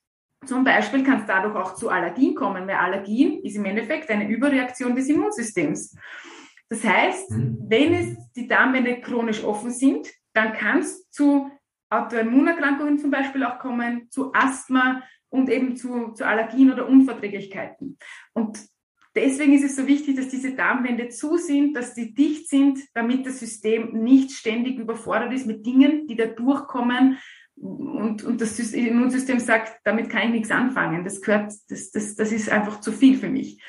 [0.45, 4.29] zum Beispiel kann es dadurch auch zu Allergien kommen, weil Allergien ist im Endeffekt eine
[4.29, 5.97] Überreaktion des Immunsystems.
[6.69, 7.59] Das heißt, mhm.
[7.69, 11.51] wenn es die Darmwände chronisch offen sind, dann kann es zu
[11.91, 17.99] Autoimmunerkrankungen zum Beispiel auch kommen, zu Asthma, und eben zu, zu Allergien oder Unverträglichkeiten.
[18.33, 18.59] Und
[19.17, 23.27] deswegen ist es so wichtig, dass diese Darmwände zu sind, dass sie dicht sind, damit
[23.27, 27.19] das System nicht ständig überfordert ist mit Dingen, die da durchkommen.
[27.57, 31.05] Und, und das Immunsystem sagt, damit kann ich nichts anfangen.
[31.05, 33.63] Das gehört, das, das, das ist einfach zu viel für mich.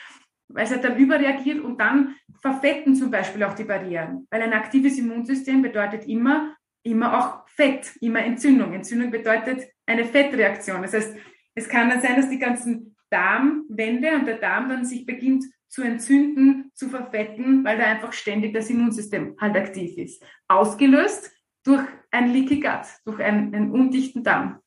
[0.50, 4.28] Weil es halt dann überreagiert und dann verfetten zum Beispiel auch die Barrieren.
[4.30, 8.74] Weil ein aktives Immunsystem bedeutet immer, immer auch Fett, immer Entzündung.
[8.74, 10.82] Entzündung bedeutet eine Fettreaktion.
[10.82, 11.16] Das heißt,
[11.56, 15.82] es kann dann sein, dass die ganzen Darmwände und der Darm dann sich beginnt zu
[15.82, 20.24] entzünden, zu verfetten, weil da einfach ständig das Immunsystem halt aktiv ist.
[20.48, 21.32] Ausgelöst
[21.64, 24.60] durch ein Leaky Gut, durch einen, einen undichten Darm.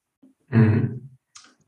[0.48, 0.90] Mhm.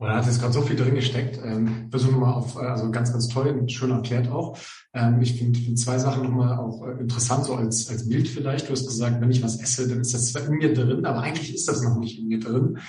[0.03, 1.39] Oh, da hat jetzt gerade so viel drin gesteckt.
[1.43, 4.57] Ähm, versuchen wir mal auf, äh, also ganz, ganz toll und schön erklärt auch.
[4.93, 8.67] Ähm, ich finde find zwei Sachen nochmal auch äh, interessant, so als, als Bild vielleicht.
[8.67, 11.21] Du hast gesagt, wenn ich was esse, dann ist das zwar in mir drin, aber
[11.21, 12.79] eigentlich ist das noch nicht in mir drin.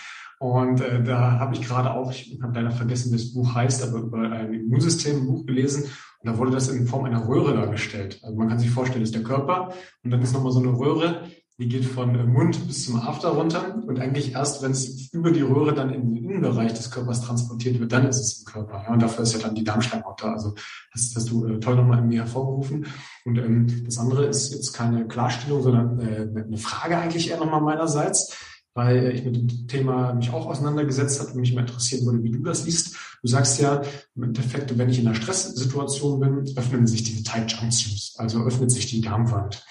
[0.45, 3.83] Und äh, da habe ich gerade auch, ich habe leider vergessen, wie das Buch heißt,
[3.83, 5.85] aber über ein Immunsystem ein Buch gelesen.
[5.85, 8.21] Und da wurde das in Form einer Röhre dargestellt.
[8.23, 10.79] Also man kann sich vorstellen, das ist der Körper und dann ist nochmal so eine
[10.79, 11.23] Röhre,
[11.57, 13.83] die geht von äh, Mund bis zum After runter.
[13.87, 17.81] Und eigentlich erst, wenn es über die Röhre dann in den Innenbereich des Körpers transportiert
[17.81, 18.83] wird, dann ist es im Körper.
[18.85, 20.35] Ja, und dafür ist ja dann die Darmschleimhaut da.
[20.35, 20.55] Also
[20.93, 22.85] das hast du äh, toll nochmal in mir hervorgerufen.
[23.25, 27.63] Und ähm, das andere ist jetzt keine Klarstellung, sondern äh, eine Frage eigentlich eher nochmal
[27.63, 28.37] meinerseits
[28.75, 32.31] weil ich mit dem Thema mich auch auseinandergesetzt habe und mich mal interessieren würde, wie
[32.31, 32.97] du das siehst.
[33.23, 33.83] Du sagst ja,
[34.17, 38.71] im Endeffekt, wenn ich in einer Stresssituation bin, öffnen sich die Tight Junctions, also öffnet
[38.71, 39.65] sich die Darmwand.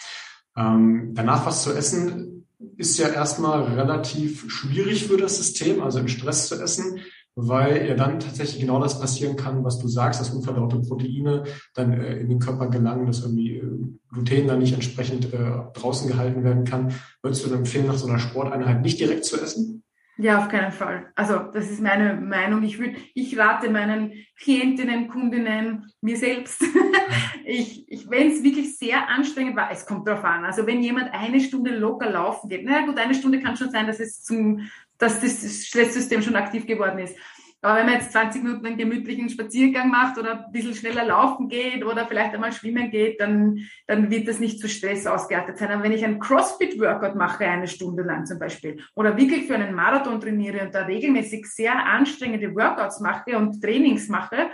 [0.55, 6.07] Ähm, danach was zu essen ist ja erstmal relativ schwierig für das System, also im
[6.07, 7.01] Stress zu essen
[7.35, 11.43] weil ja dann tatsächlich genau das passieren kann, was du sagst, dass unverdaute Proteine
[11.73, 13.71] dann äh, in den Körper gelangen, dass irgendwie äh,
[14.11, 16.93] Gluten dann nicht entsprechend äh, draußen gehalten werden kann.
[17.21, 19.83] Würdest du dann empfehlen, nach so einer Sporteinheit nicht direkt zu essen?
[20.17, 21.11] Ja, auf keinen Fall.
[21.15, 22.61] Also das ist meine Meinung.
[22.61, 26.63] Ich würde, ich rate meinen Klientinnen, Kundinnen, mir selbst.
[27.45, 30.45] ich, ich, wenn es wirklich sehr anstrengend war, es kommt drauf an.
[30.45, 33.87] Also wenn jemand eine Stunde locker laufen geht, na gut, eine Stunde kann schon sein,
[33.87, 34.59] dass es zum
[35.03, 37.15] dass das Stresssystem schon aktiv geworden ist.
[37.61, 41.47] Aber wenn man jetzt 20 Minuten einen gemütlichen Spaziergang macht oder ein bisschen schneller laufen
[41.47, 45.71] geht oder vielleicht einmal schwimmen geht, dann, dann wird das nicht zu Stress ausgeartet sein.
[45.71, 49.73] Aber wenn ich einen CrossFit-Workout mache, eine Stunde lang zum Beispiel, oder wirklich für einen
[49.73, 54.49] Marathon trainiere und da regelmäßig sehr anstrengende Workouts mache und Trainings mache,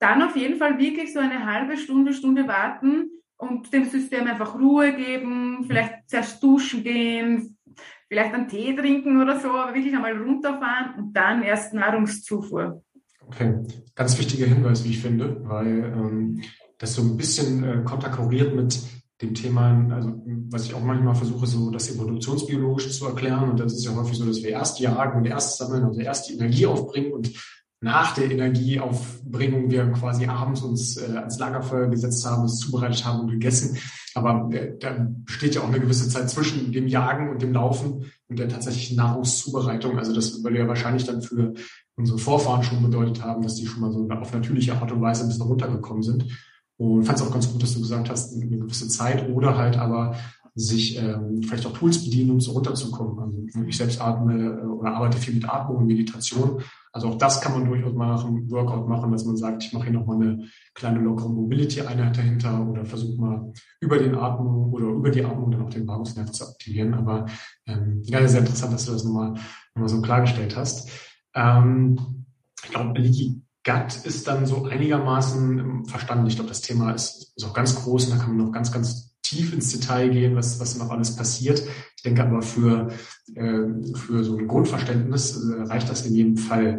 [0.00, 4.58] dann auf jeden Fall wirklich so eine halbe Stunde, Stunde warten und dem System einfach
[4.58, 7.55] Ruhe geben, vielleicht zuerst duschen gehen,
[8.08, 12.82] vielleicht einen Tee trinken oder so, aber wirklich einmal runterfahren und dann erst Nahrungszufuhr.
[13.26, 13.54] Okay,
[13.94, 16.42] ganz wichtiger Hinweis, wie ich finde, weil ähm,
[16.78, 18.78] das so ein bisschen äh, konterkariert mit
[19.22, 23.50] dem Thema, also was ich auch manchmal versuche, so das evolutionsbiologisch zu erklären.
[23.50, 26.28] Und das ist ja häufig so, dass wir erst jagen und erst sammeln, also erst
[26.28, 27.32] die Energie aufbringen und
[27.80, 33.20] nach der Energieaufbringung wir quasi abends uns äh, ans Lagerfeuer gesetzt haben, es zubereitet haben
[33.20, 33.78] und gegessen.
[34.16, 38.06] Aber äh, da besteht ja auch eine gewisse Zeit zwischen dem Jagen und dem Laufen
[38.28, 39.98] und der tatsächlichen Nahrungszubereitung.
[39.98, 41.52] Also das würde ja wahrscheinlich dann für
[41.96, 45.22] unsere Vorfahren schon bedeutet haben, dass die schon mal so auf natürliche Art und Weise
[45.22, 46.24] ein bisschen runtergekommen sind.
[46.78, 49.76] Und fand es auch ganz gut, dass du gesagt hast, eine gewisse Zeit oder halt
[49.76, 50.16] aber
[50.58, 53.18] sich ähm, vielleicht auch Tools bedienen, um so runterzukommen.
[53.18, 56.62] Also ich selbst atme äh, oder arbeite viel mit Atmung und Meditation.
[56.92, 59.74] Also auch das kann man durchaus mal nach einem Workout machen, dass man sagt, ich
[59.74, 64.86] mache hier nochmal eine kleine lockere Mobility-Einheit dahinter oder versuche mal über den Atmung oder
[64.86, 66.94] über die Atmung dann auch den Vagusnerv zu aktivieren.
[66.94, 67.26] Aber
[67.66, 69.34] ähm, ja, sehr interessant, dass du das nochmal,
[69.74, 70.88] nochmal so klargestellt hast.
[71.34, 72.24] Ähm,
[72.64, 76.28] ich glaube, Leaky Gut ist dann so einigermaßen verstanden.
[76.28, 78.72] Ich glaube, das Thema ist, ist auch ganz groß und da kann man noch ganz,
[78.72, 81.62] ganz tief ins Detail gehen, was, was noch alles passiert.
[81.96, 82.88] Ich denke aber für,
[83.34, 86.78] äh, für so ein Grundverständnis äh, reicht das in jedem Fall.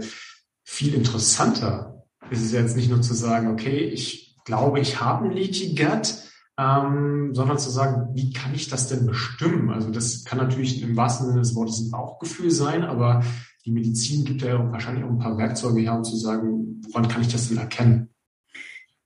[0.64, 5.32] Viel interessanter ist es jetzt nicht nur zu sagen, okay, ich glaube, ich habe ein
[5.32, 6.16] Leaky Gut,
[6.58, 9.70] ähm, sondern zu sagen, wie kann ich das denn bestimmen?
[9.70, 13.24] Also das kann natürlich im wahrsten Sinne des Wortes ein Bauchgefühl sein, aber
[13.66, 17.22] die Medizin gibt ja wahrscheinlich auch ein paar Werkzeuge her, um zu sagen, woran kann
[17.22, 18.10] ich das denn erkennen?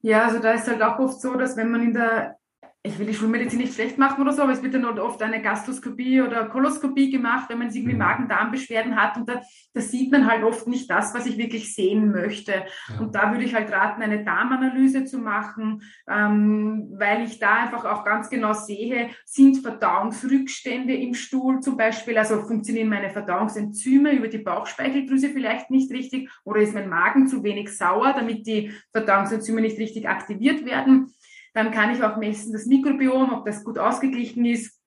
[0.01, 2.37] Ja, also da ist halt auch oft so, dass wenn man in der
[2.83, 5.39] ich will die Schulmedizin nicht schlecht machen oder so, aber es wird dann oft eine
[5.39, 7.99] Gastroskopie oder Koloskopie gemacht, wenn man irgendwie mhm.
[7.99, 9.41] Magen-Darm-Beschwerden hat und da,
[9.73, 12.51] da, sieht man halt oft nicht das, was ich wirklich sehen möchte.
[12.89, 12.99] Ja.
[12.99, 17.85] Und da würde ich halt raten, eine Darmanalyse zu machen, ähm, weil ich da einfach
[17.85, 24.27] auch ganz genau sehe, sind Verdauungsrückstände im Stuhl zum Beispiel, also funktionieren meine Verdauungsenzyme über
[24.27, 29.61] die Bauchspeicheldrüse vielleicht nicht richtig oder ist mein Magen zu wenig sauer, damit die Verdauungsenzyme
[29.61, 31.13] nicht richtig aktiviert werden.
[31.53, 34.81] Dann kann ich auch messen das Mikrobiom, ob das gut ausgeglichen ist,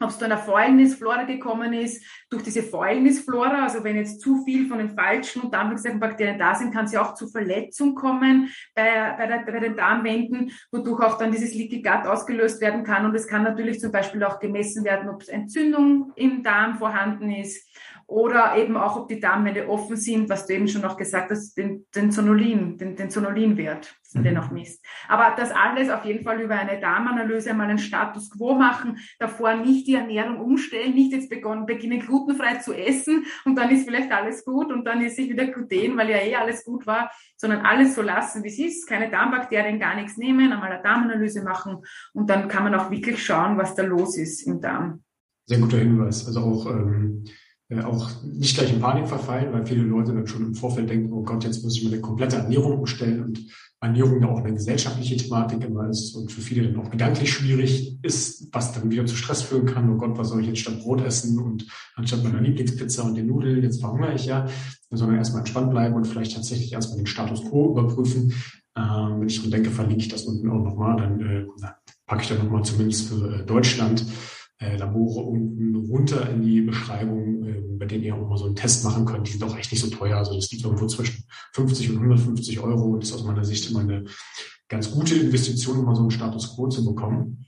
[0.00, 2.04] ob es zu einer Fäulnisflora gekommen ist.
[2.28, 6.72] Durch diese Fäulnisflora, also wenn jetzt zu viel von den falschen und Darmwechselbakterien da sind,
[6.72, 11.18] kann es ja auch zu Verletzung kommen bei, bei, der, bei den Darmwänden, wodurch auch
[11.18, 13.06] dann dieses Leaky Gut ausgelöst werden kann.
[13.06, 17.30] Und es kann natürlich zum Beispiel auch gemessen werden, ob es Entzündung im Darm vorhanden
[17.30, 17.66] ist
[18.08, 21.56] oder eben auch, ob die Darmwände offen sind, was du eben schon noch gesagt hast,
[21.56, 24.22] den, den Zonulin, den, den Zonulinwert, mhm.
[24.22, 24.84] den auch misst.
[25.08, 29.54] Aber das alles auf jeden Fall über eine Darmanalyse mal einen Status quo machen, davor
[29.54, 34.12] nicht die Ernährung umstellen, nicht jetzt begonnen, beginnen glutenfrei zu essen und dann ist vielleicht
[34.12, 37.66] alles gut und dann ist sich wieder Gluten, weil ja eh alles gut war, sondern
[37.66, 41.78] alles so lassen, wie es ist, keine Darmbakterien, gar nichts nehmen, einmal eine Darmanalyse machen
[42.12, 45.02] und dann kann man auch wirklich schauen, was da los ist im Darm.
[45.46, 46.26] Sehr guter Hinweis.
[46.26, 47.24] Also auch ähm
[47.68, 51.12] äh, auch nicht gleich in Panik verfallen, weil viele Leute dann schon im Vorfeld denken,
[51.12, 53.40] oh Gott, jetzt muss ich meine komplette Ernährung umstellen und
[53.80, 57.98] Ernährung ja auch eine gesellschaftliche Thematik immer ist und für viele dann auch gedanklich schwierig
[58.02, 59.90] ist, was dann wieder zu Stress führen kann.
[59.90, 63.26] Oh Gott, was soll ich jetzt statt Brot essen und anstatt meiner Lieblingspizza und den
[63.26, 64.46] Nudeln, jetzt verhungere ich ja.
[64.90, 68.32] Sondern erstmal entspannt bleiben und vielleicht tatsächlich erstmal den Status quo überprüfen.
[68.76, 71.46] Ähm, wenn ich dran denke, verlinke ich das unten auch nochmal, dann äh,
[72.06, 74.06] packe ich da nochmal zumindest für äh, Deutschland
[74.58, 78.56] äh, Labore unten runter in die Beschreibung, äh, bei denen ihr auch mal so einen
[78.56, 79.26] Test machen könnt.
[79.26, 80.16] Die sind auch echt nicht so teuer.
[80.16, 83.80] Also das liegt irgendwo zwischen 50 und 150 Euro und ist aus meiner Sicht immer
[83.80, 84.04] eine
[84.68, 87.44] ganz gute Investition, um mal so einen Status quo zu bekommen.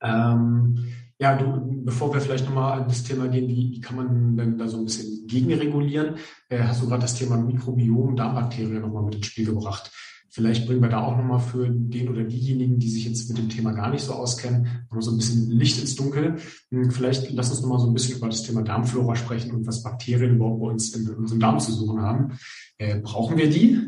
[0.00, 0.88] Ähm,
[1.20, 4.56] ja, du, bevor wir vielleicht nochmal an das Thema gehen, wie, wie kann man denn
[4.56, 6.16] da so ein bisschen gegenregulieren,
[6.48, 9.90] äh, hast du gerade das Thema Mikrobiom, Darmbakterien nochmal mit ins Spiel gebracht.
[10.38, 13.48] Vielleicht bringen wir da auch nochmal für den oder diejenigen, die sich jetzt mit dem
[13.48, 16.36] Thema gar nicht so auskennen, noch so ein bisschen Licht ins Dunkel.
[16.70, 19.82] Hm, vielleicht lass uns nochmal so ein bisschen über das Thema Darmflora sprechen und was
[19.82, 22.38] Bakterien überhaupt bei uns in unserem Darm zu suchen haben.
[22.76, 23.80] Äh, brauchen wir die?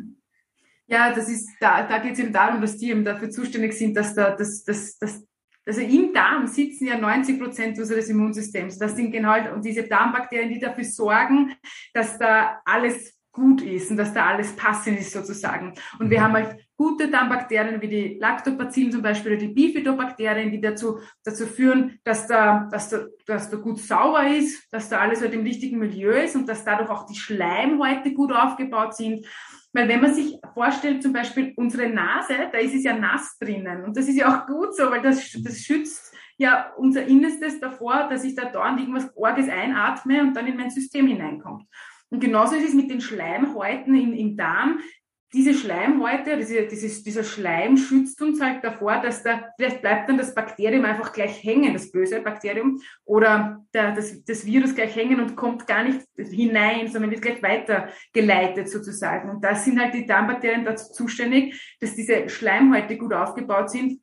[0.88, 3.96] Ja, das ist, da, da geht es eben darum, dass die eben dafür zuständig sind,
[3.96, 5.24] dass da, dass, dass, dass
[5.64, 8.76] also im Darm sitzen ja 90 Prozent unseres Immunsystems.
[8.76, 11.52] Das sind genau diese Darmbakterien, die dafür sorgen,
[11.94, 15.74] dass da alles gut ist und dass da alles passend ist sozusagen.
[15.98, 16.22] Und wir mhm.
[16.24, 21.46] haben halt gute Darmbakterien wie die Lactobacillen zum Beispiel oder die Bifidobakterien, die dazu, dazu
[21.46, 25.42] führen, dass da, dass da, dass da gut sauber ist, dass da alles halt im
[25.42, 29.26] richtigen Milieu ist und dass dadurch auch die Schleimhäute gut aufgebaut sind.
[29.72, 33.84] Weil wenn man sich vorstellt, zum Beispiel unsere Nase, da ist es ja nass drinnen.
[33.84, 38.08] Und das ist ja auch gut so, weil das, das schützt ja unser Innerstes davor,
[38.08, 41.66] dass ich da dauernd irgendwas Orges einatme und dann in mein System hineinkommt.
[42.10, 44.80] Und genauso ist es mit den Schleimhäuten im, im Darm.
[45.32, 50.18] Diese Schleimhäute, diese, dieses, dieser Schleim schützt uns halt davor, dass da, vielleicht bleibt dann
[50.18, 55.20] das Bakterium einfach gleich hängen, das böse Bakterium, oder der, das, das Virus gleich hängen
[55.20, 59.30] und kommt gar nicht hinein, sondern wird gleich weitergeleitet sozusagen.
[59.30, 63.99] Und das sind halt die Darmbakterien dazu zuständig, dass diese Schleimhäute gut aufgebaut sind,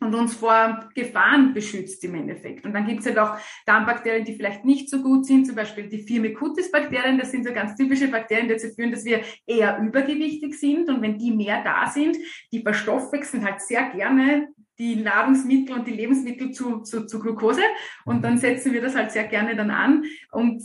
[0.00, 2.64] und uns vor Gefahren beschützt im Endeffekt.
[2.64, 3.36] Und dann gibt es halt auch
[3.66, 7.18] Darmbakterien, die vielleicht nicht so gut sind, zum Beispiel die Firmicutes-Bakterien.
[7.18, 10.88] Das sind so ganz typische Bakterien, die dazu führen, dass wir eher übergewichtig sind.
[10.88, 12.16] Und wenn die mehr da sind,
[12.50, 17.60] die verstoffwechseln halt sehr gerne die Nahrungsmittel und die Lebensmittel zu, zu, zu Glucose.
[18.06, 20.04] Und dann setzen wir das halt sehr gerne dann an.
[20.32, 20.62] Und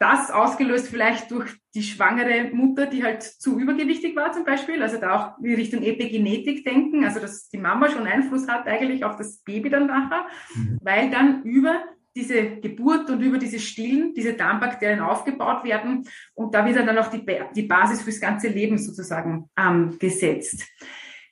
[0.00, 4.96] das ausgelöst vielleicht durch die schwangere Mutter, die halt zu übergewichtig war zum Beispiel, also
[4.96, 9.16] da auch in Richtung Epigenetik denken, also dass die Mama schon Einfluss hat eigentlich auf
[9.16, 10.78] das Baby dann nachher, mhm.
[10.82, 11.82] weil dann über
[12.16, 17.10] diese Geburt und über diese Stillen, diese Darmbakterien aufgebaut werden und da wird dann auch
[17.10, 20.66] die, die Basis fürs ganze Leben sozusagen ähm, gesetzt.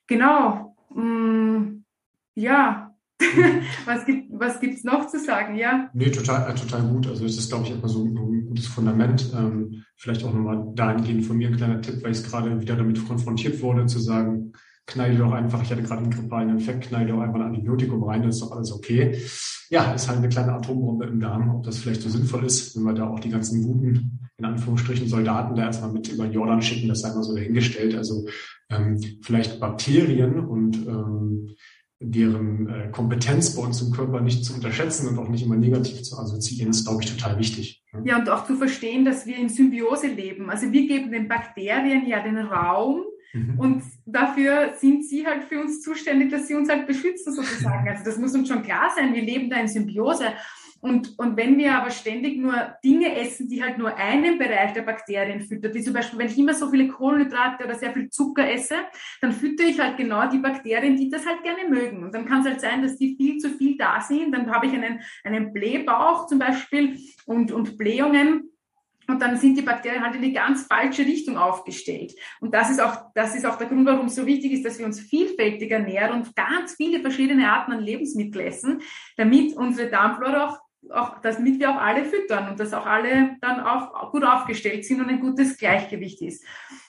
[0.06, 0.76] Genau.
[0.90, 1.84] Mm,
[2.34, 2.94] ja,
[3.84, 5.90] was gibt was gibt's noch zu sagen, ja?
[5.92, 7.06] Nee, total, äh, total gut.
[7.08, 9.32] Also das ist, glaube ich, erstmal so ein, gutes Fundament.
[9.36, 13.06] Ähm, vielleicht auch nochmal dahingehend von mir ein kleiner Tipp, weil ich gerade wieder damit
[13.06, 14.52] konfrontiert wurde, zu sagen,
[14.86, 18.22] knall doch einfach, ich hatte gerade einen grippalen Infekt, knall doch einfach ein Antibiotikum rein,
[18.22, 19.20] dann ist doch alles okay.
[19.68, 22.84] Ja, ist halt eine kleine Atombombe im Darm, ob das vielleicht so sinnvoll ist, wenn
[22.84, 26.88] wir da auch die ganzen guten, in Anführungsstrichen, Soldaten da erstmal mit über Jordan schicken,
[26.88, 27.94] das sei mal so dahingestellt.
[27.94, 28.26] Also
[28.70, 31.50] ähm, vielleicht Bakterien und ähm,
[32.00, 36.02] deren äh, Kompetenz bei uns im Körper nicht zu unterschätzen und auch nicht immer negativ
[36.02, 37.82] zu assoziieren, ist, glaube ich, total wichtig.
[38.04, 40.48] Ja, und auch zu verstehen, dass wir in Symbiose leben.
[40.48, 43.58] Also wir geben den Bakterien ja den Raum mhm.
[43.58, 47.88] und dafür sind sie halt für uns zuständig, dass sie uns halt beschützen sozusagen.
[47.88, 49.12] Also das muss uns schon klar sein.
[49.12, 50.26] Wir leben da in Symbiose.
[50.80, 54.82] Und, und wenn wir aber ständig nur Dinge essen, die halt nur einen Bereich der
[54.82, 58.48] Bakterien füttern, wie zum Beispiel, wenn ich immer so viele Kohlenhydrate oder sehr viel Zucker
[58.48, 58.76] esse,
[59.20, 62.04] dann fütter ich halt genau die Bakterien, die das halt gerne mögen.
[62.04, 64.32] Und dann kann es halt sein, dass die viel zu viel da sind.
[64.32, 68.50] Dann habe ich einen, einen Blähbauch zum Beispiel und, und Blähungen.
[69.08, 72.14] Und dann sind die Bakterien halt in die ganz falsche Richtung aufgestellt.
[72.40, 74.78] Und das ist auch, das ist auch der Grund, warum es so wichtig ist, dass
[74.78, 78.82] wir uns vielfältig ernähren und ganz viele verschiedene Arten an Lebensmitteln essen,
[79.16, 83.60] damit unsere Darmflora auch auch, damit wir auch alle füttern und dass auch alle dann
[83.60, 86.44] auch gut aufgestellt sind und ein gutes Gleichgewicht ist.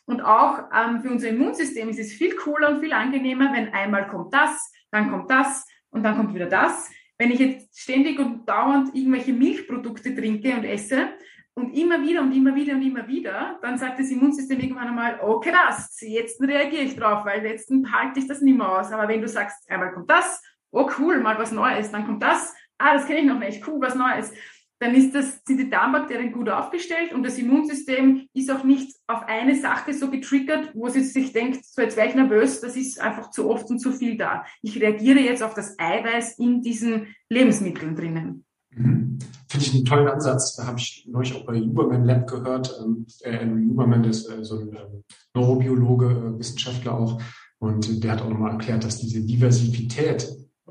[0.06, 4.08] Und auch ähm, für unser Immunsystem ist es viel cooler und viel angenehmer, wenn einmal
[4.08, 6.90] kommt das, dann kommt das und dann kommt wieder das.
[7.18, 11.10] Wenn ich jetzt ständig und dauernd irgendwelche Milchprodukte trinke und esse
[11.54, 15.20] und immer wieder und immer wieder und immer wieder, dann sagt das Immunsystem irgendwann einmal,
[15.22, 18.92] okay, das, jetzt reagiere ich drauf, weil jetzt halte ich das nicht mehr aus.
[18.92, 22.56] Aber wenn du sagst, einmal kommt das, oh cool, mal was Neues, dann kommt das,
[22.80, 24.32] ah, das kenne ich noch nicht, cool, was Neues,
[24.80, 29.24] dann ist das, sind die Darmbakterien gut aufgestellt und das Immunsystem ist auch nicht auf
[29.28, 33.00] eine Sache so getriggert, wo es sich denkt, so jetzt wäre ich nervös, das ist
[33.00, 34.46] einfach zu oft und zu viel da.
[34.62, 38.46] Ich reagiere jetzt auf das Eiweiß in diesen Lebensmitteln drinnen.
[38.72, 39.20] Mhm.
[39.50, 40.56] Finde ich einen tollen Ansatz.
[40.56, 42.74] Da habe ich neulich auch bei Huberman Lab gehört.
[42.82, 44.86] Ähm, äh, Huberman ist äh, so ein äh,
[45.34, 47.22] Neurobiologe, äh, Wissenschaftler auch.
[47.58, 50.30] Und der hat auch nochmal erklärt, dass diese Diversität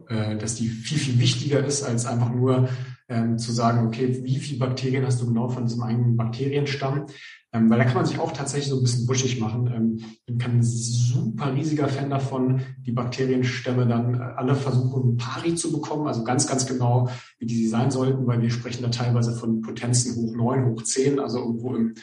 [0.09, 2.69] äh, dass die viel, viel wichtiger ist, als einfach nur
[3.09, 7.07] ähm, zu sagen, okay, wie viele Bakterien hast du genau von diesem eigenen Bakterienstamm?
[7.53, 9.67] Ähm, weil da kann man sich auch tatsächlich so ein bisschen buschig machen.
[9.75, 15.55] Ähm, ich kann ein super riesiger Fan davon, die Bakterienstämme dann äh, alle versuchen, pari
[15.55, 17.09] zu bekommen, also ganz, ganz genau,
[17.39, 21.19] wie die sein sollten, weil wir sprechen da teilweise von Potenzen hoch neun, hoch zehn,
[21.19, 21.95] also irgendwo im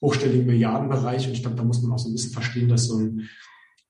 [0.00, 1.26] hochstelligen Milliardenbereich.
[1.26, 3.28] Und ich glaube, da muss man auch so ein bisschen verstehen, dass so ein,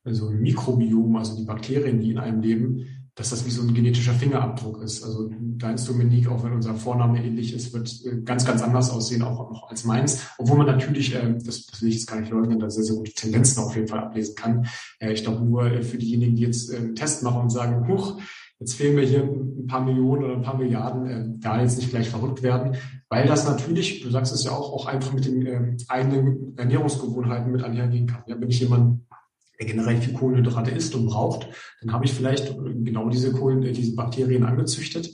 [0.05, 3.75] so ein Mikrobiom, also die Bakterien, die in einem leben, dass das wie so ein
[3.75, 5.05] genetischer Fingerabdruck ist.
[5.05, 9.23] Also deins Dominik, auch wenn unser Vorname ähnlich ist, wird äh, ganz, ganz anders aussehen,
[9.23, 10.27] auch noch als meins.
[10.39, 12.97] Obwohl man natürlich, äh, das, das will ich jetzt gar nicht leugnen, da sehr, sehr
[12.97, 14.67] gute Tendenzen auf jeden Fall ablesen kann.
[14.99, 18.19] Äh, ich glaube nur äh, für diejenigen, die jetzt einen Test machen und sagen, huch,
[18.59, 21.91] jetzt fehlen mir hier ein paar Millionen oder ein paar Milliarden, äh, da jetzt nicht
[21.91, 22.77] gleich verrückt werden,
[23.09, 27.53] weil das natürlich, du sagst es ja auch, auch einfach mit den äh, eigenen Ernährungsgewohnheiten
[27.53, 28.25] mit einhergehen kann.
[28.27, 29.04] Ja, wenn ich jemand
[29.59, 31.49] der generell viel Kohlenhydrate isst und braucht,
[31.81, 35.11] dann habe ich vielleicht genau diese Kohlen, äh, diese Bakterien angezüchtet.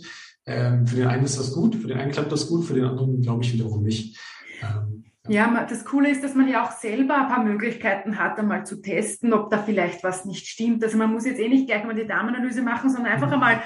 [0.47, 2.85] Ähm, für den einen ist das gut, für den einen klappt das gut, für den
[2.85, 4.19] anderen glaube ich wiederum nicht.
[4.63, 5.53] Ähm, ja.
[5.55, 8.81] ja, das Coole ist, dass man ja auch selber ein paar Möglichkeiten hat, einmal zu
[8.81, 10.83] testen, ob da vielleicht was nicht stimmt.
[10.83, 13.35] Also man muss jetzt eh nicht gleich mal die Darmanalyse machen, sondern einfach mhm.
[13.35, 13.63] einmal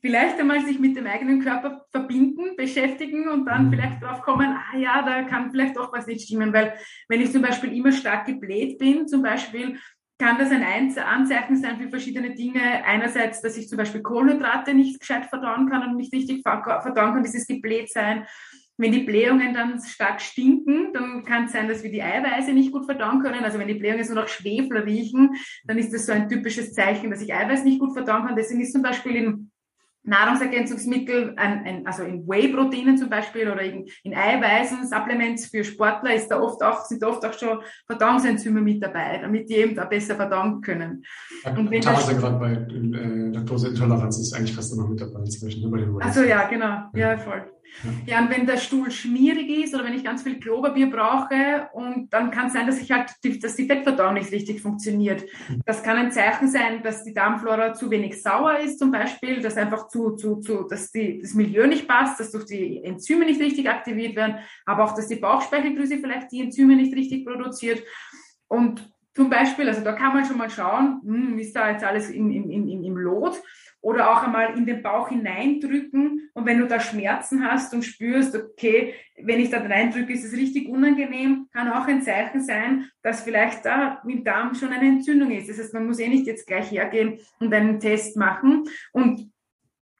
[0.00, 3.70] vielleicht einmal sich mit dem eigenen Körper verbinden, beschäftigen und dann mhm.
[3.72, 6.74] vielleicht drauf kommen, ah ja, da kann vielleicht auch was nicht stimmen, weil
[7.08, 9.78] wenn ich zum Beispiel immer stark gebläht bin, zum Beispiel,
[10.18, 10.64] kann das ein
[10.98, 12.84] Anzeichen sein für verschiedene Dinge.
[12.84, 17.22] Einerseits, dass ich zum Beispiel Kohlenhydrate nicht gescheit verdauen kann und nicht richtig verdauen kann,
[17.22, 18.26] dieses gebläht sein.
[18.80, 22.70] Wenn die Blähungen dann stark stinken, dann kann es sein, dass wir die Eiweiße nicht
[22.70, 23.44] gut verdauen können.
[23.44, 27.10] Also wenn die Blähungen so nach Schwefel riechen, dann ist das so ein typisches Zeichen,
[27.10, 28.36] dass ich Eiweiß nicht gut verdauen kann.
[28.36, 29.50] Deswegen ist zum Beispiel in
[30.04, 31.34] Nahrungsergänzungsmittel,
[31.84, 36.62] also in Whey-Proteinen zum Beispiel oder in, in Eiweißen, Supplements für Sportler ist da oft
[36.62, 41.04] auch, sind oft auch schon Verdauungsenzyme mit dabei, damit die eben da besser verdauen können.
[41.44, 45.64] Ja, und wenn das, gerade bei äh, Laktoseintoleranz ist eigentlich fast immer mit dabei inzwischen,
[45.64, 46.02] über den Whey.
[46.02, 47.44] Also ja, genau, ja, voll.
[48.06, 52.12] Ja, und wenn der Stuhl schmierig ist oder wenn ich ganz viel Klopapier brauche und
[52.12, 55.24] dann kann es sein, dass ich halt, die, dass die Fettverdauung nicht richtig funktioniert.
[55.48, 55.62] Mhm.
[55.64, 59.56] Das kann ein Zeichen sein, dass die Darmflora zu wenig sauer ist zum Beispiel, dass
[59.56, 63.40] einfach zu, zu, zu, dass die, das Milieu nicht passt, dass durch die Enzyme nicht
[63.40, 67.82] richtig aktiviert werden, aber auch, dass die Bauchspeicheldrüse vielleicht die Enzyme nicht richtig produziert.
[68.48, 72.08] Und zum Beispiel, also da kann man schon mal schauen, hm, ist da jetzt alles
[72.10, 73.42] im, im, im, im Lot
[73.80, 76.30] oder auch einmal in den Bauch hineindrücken.
[76.34, 80.32] Und wenn du da Schmerzen hast und spürst, okay, wenn ich da reindrücke, ist es
[80.32, 85.30] richtig unangenehm, kann auch ein Zeichen sein, dass vielleicht da im Darm schon eine Entzündung
[85.30, 85.48] ist.
[85.48, 88.64] Das heißt, man muss eh nicht jetzt gleich hergehen und einen Test machen.
[88.92, 89.30] Und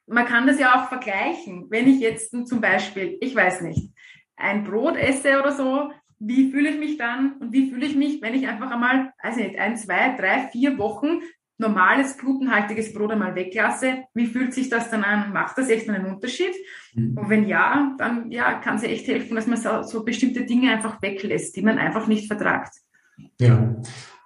[0.07, 1.67] man kann das ja auch vergleichen.
[1.71, 3.93] Wenn ich jetzt zum Beispiel, ich weiß nicht,
[4.37, 8.21] ein Brot esse oder so, wie fühle ich mich dann und wie fühle ich mich,
[8.23, 11.21] wenn ich einfach einmal, weiß nicht, ein, zwei, drei, vier Wochen
[11.59, 15.33] normales glutenhaltiges Brot einmal weglasse, wie fühlt sich das dann an?
[15.33, 16.55] Macht das echt einen Unterschied?
[16.95, 17.19] Mhm.
[17.19, 20.71] Und wenn ja, dann ja, kann es echt helfen, dass man so, so, bestimmte Dinge
[20.71, 22.73] einfach weglässt, die man einfach nicht vertragt.
[23.41, 23.77] Ja,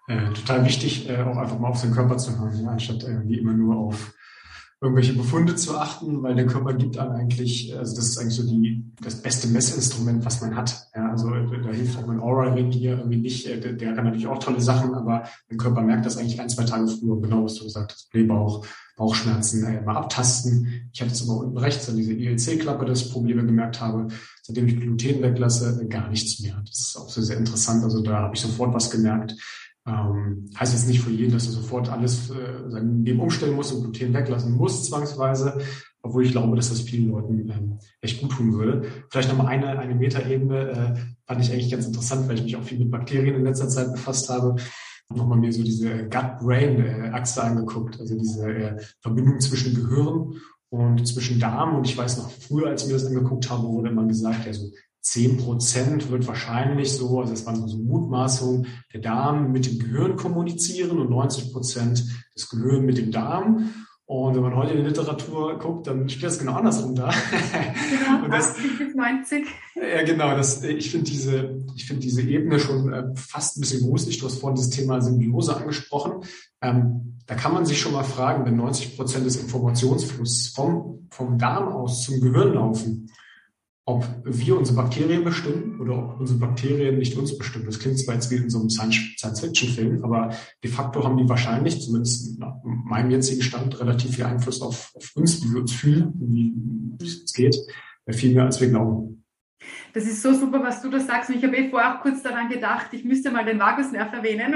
[0.09, 3.55] äh, total wichtig, äh, auch einfach mal auf den Körper zu hören, anstatt irgendwie immer
[3.55, 4.15] nur auf
[4.83, 8.43] irgendwelche Befunde zu achten, weil der Körper gibt einem eigentlich, also das ist eigentlich so
[8.43, 10.89] die, das beste Messinstrument, was man hat.
[10.93, 14.27] Ja, also da hilft auch mein Aura-Ring hier irgendwie nicht, äh, der, der, kann natürlich
[14.27, 17.55] auch tolle Sachen, aber mein Körper merkt das eigentlich ein, zwei Tage früher, genau was
[17.55, 18.67] du gesagt hast, Blähbauch,
[18.97, 20.91] Bauchschmerzen, äh, mal abtasten.
[20.93, 24.09] Ich hatte es aber unten rechts an diese ILC-Klappe, das Probleme gemerkt habe,
[24.43, 26.61] seitdem ich Gluten weglasse, äh, gar nichts mehr.
[26.67, 29.37] Das ist auch so sehr interessant, also da habe ich sofort was gemerkt.
[29.85, 33.73] Ähm, heißt jetzt nicht für jeden, dass er sofort alles äh, sein Leben umstellen muss
[33.73, 35.59] und Gluten weglassen muss, zwangsweise,
[36.03, 38.83] obwohl ich glaube, dass das vielen Leuten ähm, echt gut tun würde.
[39.11, 40.95] Vielleicht nochmal eine, eine Metaebene äh,
[41.27, 43.91] fand ich eigentlich ganz interessant, weil ich mich auch viel mit Bakterien in letzter Zeit
[43.91, 44.55] befasst habe.
[45.11, 50.35] Nochmal mir so diese Gut-Brain-Achse angeguckt, also diese äh, Verbindung zwischen Gehirn
[50.71, 51.75] und zwischen Darm.
[51.75, 54.53] Und ich weiß noch, früher, als ich mir das angeguckt habe, wurde immer gesagt, ja,
[54.53, 54.71] so
[55.03, 60.17] 10 Prozent wird wahrscheinlich so, also das waren so Mutmaßungen, der Darm mit dem Gehirn
[60.17, 63.71] kommunizieren und 90 Prozent das Gehirn mit dem Darm.
[64.05, 67.11] Und wenn man heute in die Literatur guckt, dann steht das genau andersrum da.
[67.11, 69.47] Genau, und das, 80 bis 90.
[69.75, 70.37] Ja, genau.
[70.37, 74.19] Das, ich finde diese, ich finde diese Ebene schon äh, fast ein bisschen gruselig.
[74.19, 76.25] Du hast vorhin das Thema Symbiose angesprochen.
[76.61, 81.39] Ähm, da kann man sich schon mal fragen, wenn 90 Prozent des Informationsflusses vom, vom
[81.39, 83.09] Darm aus zum Gehirn laufen,
[83.85, 87.67] ob wir unsere Bakterien bestimmen oder ob unsere Bakterien nicht uns bestimmen.
[87.67, 90.31] Das klingt zwar jetzt wie in so einem Science-Fiction-Film, aber
[90.63, 95.11] de facto haben die wahrscheinlich, zumindest nach meinem jetzigen Stand, relativ viel Einfluss auf, auf
[95.17, 97.57] uns, wie wir uns fühlen, wie es geht,
[98.11, 99.25] viel mehr als wir glauben.
[99.93, 101.29] Das ist so super, was du da sagst.
[101.29, 104.53] Und ich habe eh vorher auch kurz daran gedacht, ich müsste mal den Vagusnerv erwähnen.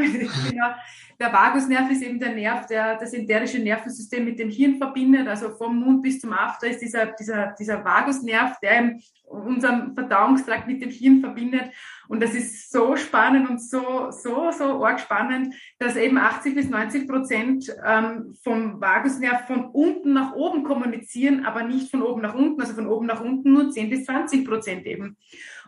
[1.21, 5.29] der Vagusnerv ist eben der Nerv, der das enterische Nervensystem mit dem Hirn verbindet.
[5.29, 10.83] Also vom Mund bis zum After ist dieser, dieser, dieser Vagusnerv, der unseren Verdauungstrakt mit
[10.83, 11.71] dem Hirn verbindet.
[12.09, 16.69] Und das ist so spannend und so, so, so arg spannend, dass eben 80 bis
[16.69, 22.35] 90 Prozent ähm, vom Vagusnerv von unten nach oben kommunizieren, aber nicht von oben nach
[22.35, 25.17] unten, also von oben nach unten nur 10 bis 20 Prozent eben.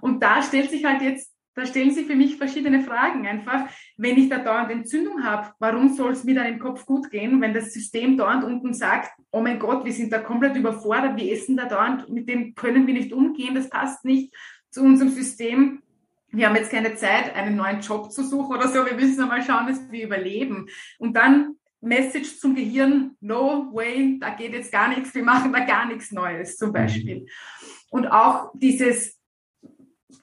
[0.01, 3.69] Und da stellt sich halt jetzt da stellen sich für mich verschiedene Fragen einfach.
[3.97, 7.41] Wenn ich da dauernd Entzündung habe, warum soll es mir dann im Kopf gut gehen,
[7.41, 11.33] wenn das System dauernd unten sagt, oh mein Gott, wir sind da komplett überfordert, wir
[11.33, 14.33] essen da dauernd, mit dem können wir nicht umgehen, das passt nicht
[14.71, 15.83] zu unserem System.
[16.31, 19.43] Wir haben jetzt keine Zeit, einen neuen Job zu suchen oder so, wir müssen einmal
[19.43, 20.69] schauen, dass wir überleben.
[20.99, 25.65] Und dann Message zum Gehirn, no way, da geht jetzt gar nichts, wir machen da
[25.65, 27.27] gar nichts Neues zum Beispiel.
[27.91, 29.18] Und auch dieses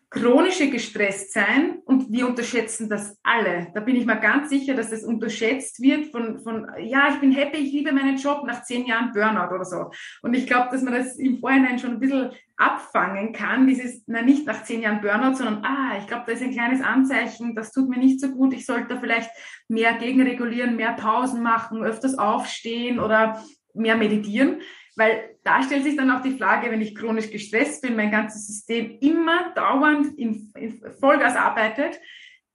[0.10, 3.68] chronische gestresst sein und wir unterschätzen das alle.
[3.74, 7.32] Da bin ich mir ganz sicher, dass das unterschätzt wird von, von ja, ich bin
[7.32, 9.92] happy, ich liebe meinen Job nach zehn Jahren Burnout oder so.
[10.22, 14.22] Und ich glaube, dass man das im Vorhinein schon ein bisschen abfangen kann, dieses, na
[14.22, 17.72] nicht nach zehn Jahren Burnout, sondern ah, ich glaube, da ist ein kleines Anzeichen, das
[17.72, 19.30] tut mir nicht so gut, ich sollte vielleicht
[19.68, 23.44] mehr gegenregulieren, mehr Pausen machen, öfters aufstehen oder
[23.76, 24.62] mehr meditieren.
[24.96, 28.48] Weil da stellt sich dann auch die Frage, wenn ich chronisch gestresst bin, mein ganzes
[28.48, 32.00] System immer dauernd in, in Vollgas arbeitet,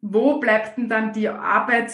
[0.01, 1.93] wo bleibt denn dann die Arbeit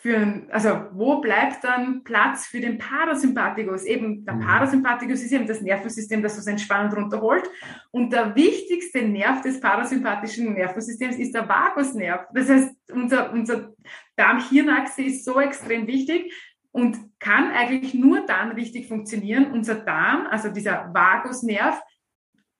[0.00, 3.82] für, also wo bleibt dann Platz für den Parasympathikus?
[3.82, 4.40] Eben der mhm.
[4.40, 7.50] Parasympathikus ist eben das Nervensystem, das uns entspannend runterholt.
[7.90, 12.26] Und der wichtigste Nerv des parasympathischen Nervensystems ist der Vagusnerv.
[12.32, 13.74] Das heißt, unser, unser
[14.14, 16.32] Darm-Hirnachse ist so extrem wichtig,
[16.70, 21.80] und kann eigentlich nur dann richtig funktionieren, unser Darm, also dieser Vagusnerv,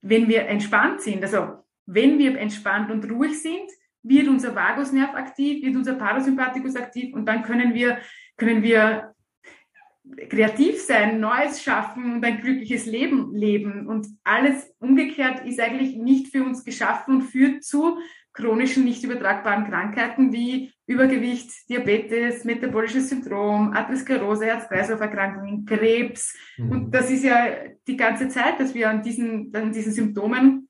[0.00, 1.22] wenn wir entspannt sind.
[1.22, 3.70] Also wenn wir entspannt und ruhig sind,
[4.02, 7.98] wird unser Vagusnerv aktiv, wird unser Parasympathikus aktiv und dann können wir,
[8.36, 9.14] können wir
[10.28, 13.86] kreativ sein, Neues schaffen und ein glückliches Leben leben.
[13.86, 17.98] Und alles umgekehrt ist eigentlich nicht für uns geschaffen und führt zu
[18.38, 26.34] chronischen, nicht übertragbaren Krankheiten wie Übergewicht, Diabetes, metabolisches Syndrom, Atherosklerose, Herz-Kreislauf-Erkrankungen, Krebs.
[26.56, 26.70] Mhm.
[26.70, 27.48] Und das ist ja
[27.86, 30.68] die ganze Zeit, dass wir an diesen, an diesen Symptomen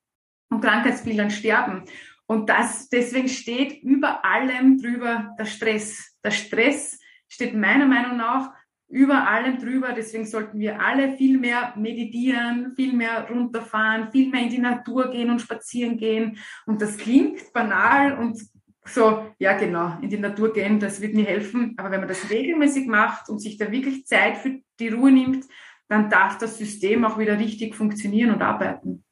[0.48, 1.84] und Krankheitsbildern sterben.
[2.26, 6.16] Und das, deswegen steht über allem drüber der Stress.
[6.24, 6.98] Der Stress
[7.28, 8.52] steht meiner Meinung nach
[8.89, 9.93] über allem drüber.
[9.97, 15.11] Deswegen sollten wir alle viel mehr meditieren, viel mehr runterfahren, viel mehr in die Natur
[15.11, 16.39] gehen und spazieren gehen.
[16.66, 18.41] Und das klingt banal und
[18.84, 21.74] so, ja genau, in die Natur gehen, das wird mir helfen.
[21.76, 25.45] Aber wenn man das regelmäßig macht und sich da wirklich Zeit für die Ruhe nimmt,
[25.89, 29.05] dann darf das System auch wieder richtig funktionieren und arbeiten.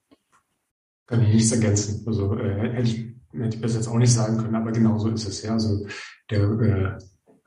[1.07, 2.05] Kann ich nichts ergänzen.
[2.07, 5.09] Also äh, hätte, ich, hätte ich das jetzt auch nicht sagen können, aber genau so
[5.09, 5.53] ist es ja.
[5.53, 5.87] Also
[6.31, 6.99] der äh,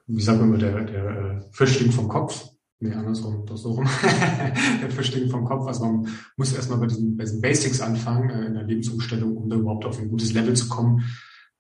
[0.10, 2.50] wie sagt man immer, der, der äh, Fischling vom Kopf.
[2.82, 3.88] Nee, andersrum, doch so rum.
[4.82, 5.68] der Fischling vom Kopf.
[5.68, 6.08] Also man
[6.38, 9.86] muss erstmal bei diesen, bei diesen Basics anfangen, äh, in der Lebensumstellung, um da überhaupt
[9.86, 11.04] auf ein gutes Level zu kommen.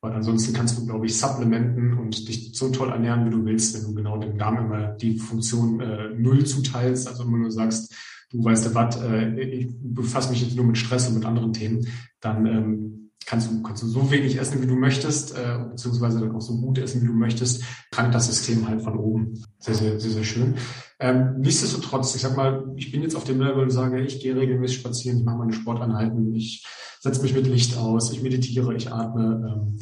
[0.01, 3.75] Weil ansonsten kannst du, glaube ich, supplementen und dich so toll ernähren, wie du willst,
[3.75, 7.93] wenn du genau dem Darm immer die Funktion äh, null zuteilst, also immer nur sagst,
[8.31, 11.51] du weißt du was, äh, ich befasse mich jetzt nur mit Stress und mit anderen
[11.51, 11.85] Themen,
[12.21, 16.35] dann ähm, kannst du, kannst du so wenig essen, wie du möchtest, äh, beziehungsweise dann
[16.35, 19.43] auch so gut essen, wie du möchtest, krankt das System halt von oben.
[19.59, 20.55] Sehr, sehr, sehr, sehr schön.
[20.99, 24.35] Ähm, nichtsdestotrotz, ich sag mal, ich bin jetzt auf dem Level und sage, ich gehe
[24.35, 26.65] regelmäßig spazieren, ich mache meine Sporteinheiten, ich
[26.99, 29.77] setze mich mit Licht aus, ich meditiere, ich atme, ähm,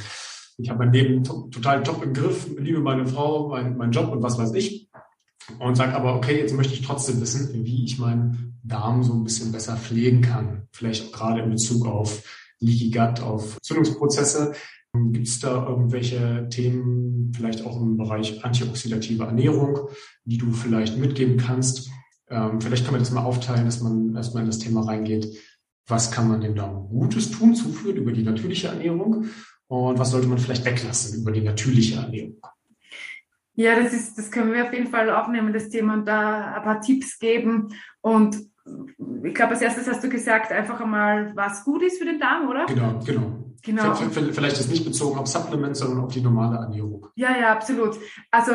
[0.57, 4.11] ich habe mein Leben to total top im Griff, liebe meine Frau, mein, mein Job
[4.11, 4.89] und was weiß ich.
[5.59, 9.23] Und sage aber, okay, jetzt möchte ich trotzdem wissen, wie ich meinen Darm so ein
[9.23, 10.67] bisschen besser pflegen kann.
[10.73, 12.23] Vielleicht auch gerade in Bezug auf
[12.59, 14.53] Leaky Gut, auf Zündungsprozesse.
[14.93, 19.89] Gibt es da irgendwelche Themen, vielleicht auch im Bereich antioxidative Ernährung,
[20.25, 21.89] die du vielleicht mitgeben kannst?
[22.29, 25.37] Ähm, vielleicht kann man das mal aufteilen, dass man erstmal in das Thema reingeht.
[25.87, 29.27] Was kann man dem Darm Gutes tun, zuführen über die natürliche Ernährung?
[29.67, 32.41] Und was sollte man vielleicht weglassen über die natürliche Ernährung?
[33.53, 36.63] Ja, das ist, das können wir auf jeden Fall aufnehmen, das Thema und da ein
[36.63, 37.69] paar Tipps geben.
[38.01, 38.37] Und
[39.23, 42.47] ich glaube, als erstes hast du gesagt, einfach einmal, was gut ist für den Darm,
[42.47, 42.65] oder?
[42.65, 43.43] Genau, genau.
[43.61, 43.93] genau.
[43.93, 47.07] Vielleicht ist nicht bezogen auf Supplements, sondern auf die normale Ernährung.
[47.15, 47.97] Ja, ja, absolut.
[48.31, 48.53] Also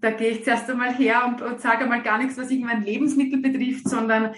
[0.00, 3.40] da gehe ich zuerst einmal her und, und sage mal gar nichts, was irgendein Lebensmittel
[3.40, 4.34] betrifft, sondern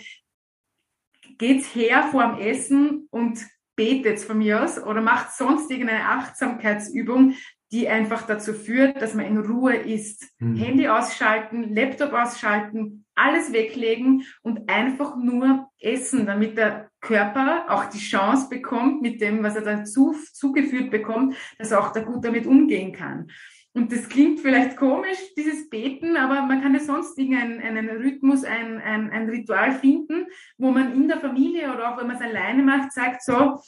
[1.39, 3.39] geht's her vor dem Essen und
[3.77, 7.35] betet von mir aus oder macht sonst irgendeine Achtsamkeitsübung,
[7.73, 10.27] die einfach dazu führt, dass man in Ruhe ist.
[10.39, 10.57] Hm.
[10.57, 17.99] Handy ausschalten, Laptop ausschalten, alles weglegen und einfach nur essen, damit der Körper auch die
[17.99, 22.47] Chance bekommt, mit dem, was er dazu zugeführt bekommt, dass er auch da gut damit
[22.47, 23.29] umgehen kann.
[23.73, 28.43] Und das klingt vielleicht komisch, dieses Beten, aber man kann ja sonst einen, einen Rhythmus,
[28.43, 30.27] ein, ein, ein Ritual finden,
[30.59, 33.61] wo man in der Familie oder auch wenn man es alleine macht, sagt so,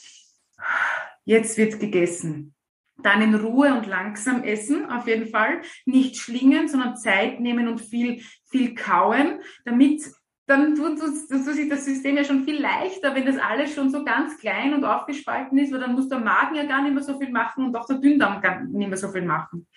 [1.23, 2.53] jetzt wird gegessen
[2.97, 5.61] dann in Ruhe und langsam essen, auf jeden Fall.
[5.85, 10.03] Nicht schlingen, sondern Zeit nehmen und viel, viel kauen, damit
[10.45, 13.89] dann tut, tut, tut sich das System ja schon viel leichter, wenn das alles schon
[13.89, 17.03] so ganz klein und aufgespalten ist, weil dann muss der Magen ja gar nicht mehr
[17.03, 19.67] so viel machen und auch der Dünndarm gar nicht mehr so viel machen.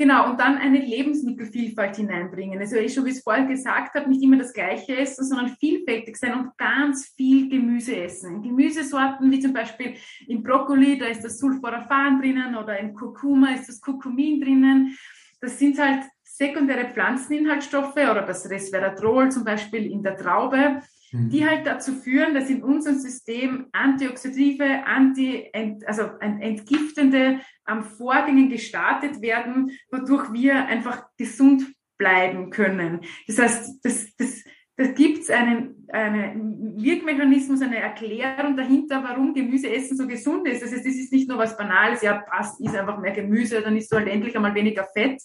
[0.00, 2.58] Genau, und dann eine Lebensmittelvielfalt hineinbringen.
[2.58, 5.54] Also ich schon, wie ich es vorher gesagt habe, nicht immer das Gleiche essen, sondern
[5.58, 8.40] vielfältig sein und ganz viel Gemüse essen.
[8.40, 9.96] Gemüsesorten wie zum Beispiel
[10.26, 14.96] im Brokkoli, da ist das Sulforaphan drinnen oder im Kurkuma ist das Kurkumin drinnen.
[15.38, 20.80] Das sind halt sekundäre Pflanzeninhaltsstoffe oder das Resveratrol zum Beispiel in der Traube
[21.12, 21.48] die mhm.
[21.48, 25.50] halt dazu führen, dass in unserem System antioxidative, anti,
[25.86, 33.00] also entgiftende ähm, Vorgänge gestartet werden, wodurch wir einfach gesund bleiben können.
[33.26, 34.44] Das heißt, das, das,
[34.76, 40.62] da gibt es einen, einen Wirkmechanismus, eine Erklärung dahinter, warum Gemüseessen so gesund ist.
[40.62, 43.76] Das heißt, das ist nicht nur was Banales, ja, passt, ist einfach mehr Gemüse, dann
[43.76, 45.20] isst du halt endlich einmal weniger Fett,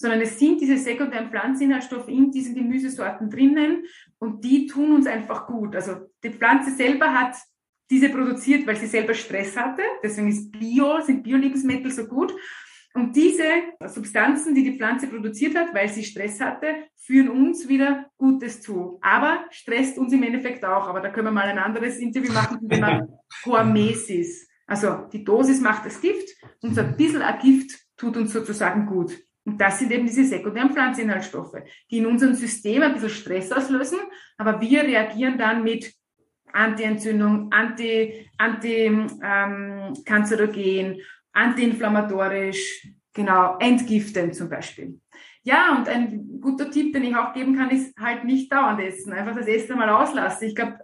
[0.00, 3.84] sondern es sind diese sekundären Pflanzeninhaltsstoffe in diesen Gemüsesorten drinnen
[4.18, 5.76] und die tun uns einfach gut.
[5.76, 5.92] Also
[6.24, 7.36] die Pflanze selber hat
[7.90, 9.82] diese produziert, weil sie selber Stress hatte.
[10.02, 12.34] Deswegen ist Bio, sind Bio-Lebensmittel so gut.
[12.94, 13.44] Und diese
[13.86, 18.98] Substanzen, die die Pflanze produziert hat, weil sie Stress hatte, führen uns wieder Gutes zu.
[19.02, 20.88] Aber stresst uns im Endeffekt auch.
[20.88, 23.06] Aber da können wir mal ein anderes Interview machen zum Thema
[23.44, 24.48] Hormesis.
[24.66, 26.28] Also die Dosis macht das Gift
[26.62, 29.12] und so ein bisschen ein Gift tut uns sozusagen gut.
[29.50, 31.56] Und das sind eben diese sekundären Pflanzeninhaltsstoffe,
[31.90, 33.98] die in unserem System ein bisschen Stress auslösen,
[34.38, 35.92] aber wir reagieren dann mit
[36.52, 41.00] Anti-Entzündung, Anti, Anti-Kanzerogen, ähm,
[41.32, 45.00] antiinflammatorisch, genau, entgiften zum Beispiel.
[45.42, 49.12] Ja, und ein guter Tipp, den ich auch geben kann, ist halt nicht dauernd essen.
[49.12, 50.46] Einfach das Essen mal auslassen.
[50.46, 50.78] Ich glaube,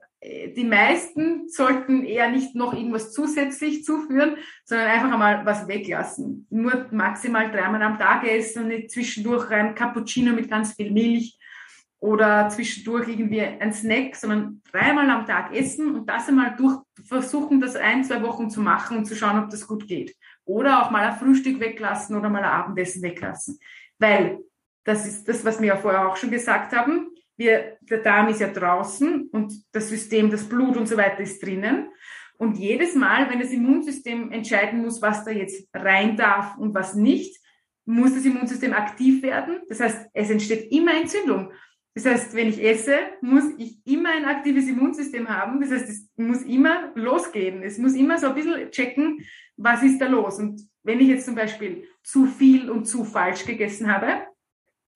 [0.57, 6.47] die meisten sollten eher nicht noch irgendwas zusätzlich zuführen, sondern einfach einmal was weglassen.
[6.51, 11.39] Nur maximal dreimal am Tag essen und nicht zwischendurch ein Cappuccino mit ganz viel Milch
[12.01, 17.61] oder zwischendurch irgendwie ein Snack, sondern dreimal am Tag essen und das einmal durch versuchen,
[17.61, 20.17] das ein, zwei Wochen zu machen und zu schauen, ob das gut geht.
[20.45, 23.59] Oder auch mal ein Frühstück weglassen oder mal ein Abendessen weglassen.
[23.99, 24.41] Weil
[24.85, 28.41] das ist das, was wir ja vorher auch schon gesagt haben wir, der Darm ist
[28.41, 31.89] ja draußen und das System, das Blut und so weiter ist drinnen.
[32.39, 36.95] Und jedes Mal, wenn das Immunsystem entscheiden muss, was da jetzt rein darf und was
[36.95, 37.41] nicht,
[37.87, 39.61] muss das Immunsystem aktiv werden.
[39.69, 41.53] Das heißt, es entsteht immer Entzündung.
[41.95, 45.61] Das heißt, wenn ich esse, muss ich immer ein aktives Immunsystem haben.
[45.63, 47.63] Das heißt, es muss immer losgehen.
[47.63, 49.25] Es muss immer so ein bisschen checken,
[49.57, 50.39] was ist da los.
[50.39, 54.27] Und wenn ich jetzt zum Beispiel zu viel und zu falsch gegessen habe,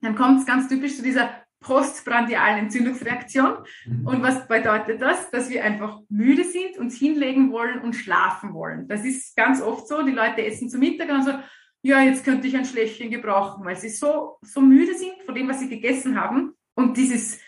[0.02, 3.58] dann kommt es ganz typisch zu dieser postprandialen Entzündungsreaktion.
[3.86, 4.06] Mhm.
[4.06, 5.30] Und was bedeutet das?
[5.30, 8.88] Dass wir einfach müde sind, uns hinlegen wollen und schlafen wollen.
[8.88, 10.02] Das ist ganz oft so.
[10.02, 11.32] Die Leute essen zu Mittag und so,
[11.82, 15.48] ja, jetzt könnte ich ein Schläfchen gebrauchen, weil sie so, so müde sind von dem,
[15.48, 16.52] was sie gegessen haben.
[16.74, 17.40] Und dieses,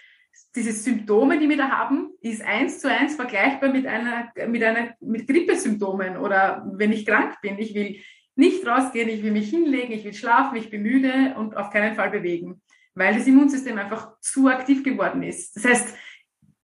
[0.55, 4.95] diese Symptome, die wir da haben, ist eins zu eins vergleichbar mit einer, mit einer,
[5.01, 7.59] mit Grippesymptomen oder wenn ich krank bin.
[7.59, 7.97] Ich will
[8.35, 11.95] nicht rausgehen, ich will mich hinlegen, ich will schlafen, ich bin müde und auf keinen
[11.95, 12.63] Fall bewegen
[12.95, 15.57] weil das Immunsystem einfach zu aktiv geworden ist.
[15.57, 15.95] Das heißt,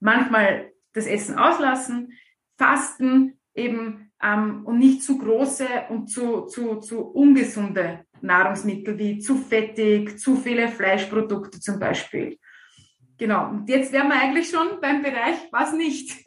[0.01, 2.13] manchmal das Essen auslassen,
[2.59, 9.37] fasten eben ähm, und nicht zu große und zu, zu, zu ungesunde Nahrungsmittel wie zu
[9.37, 12.39] fettig, zu viele Fleischprodukte zum Beispiel.
[13.19, 13.51] Genau.
[13.51, 16.13] Und jetzt wären wir eigentlich schon beim Bereich, was nicht.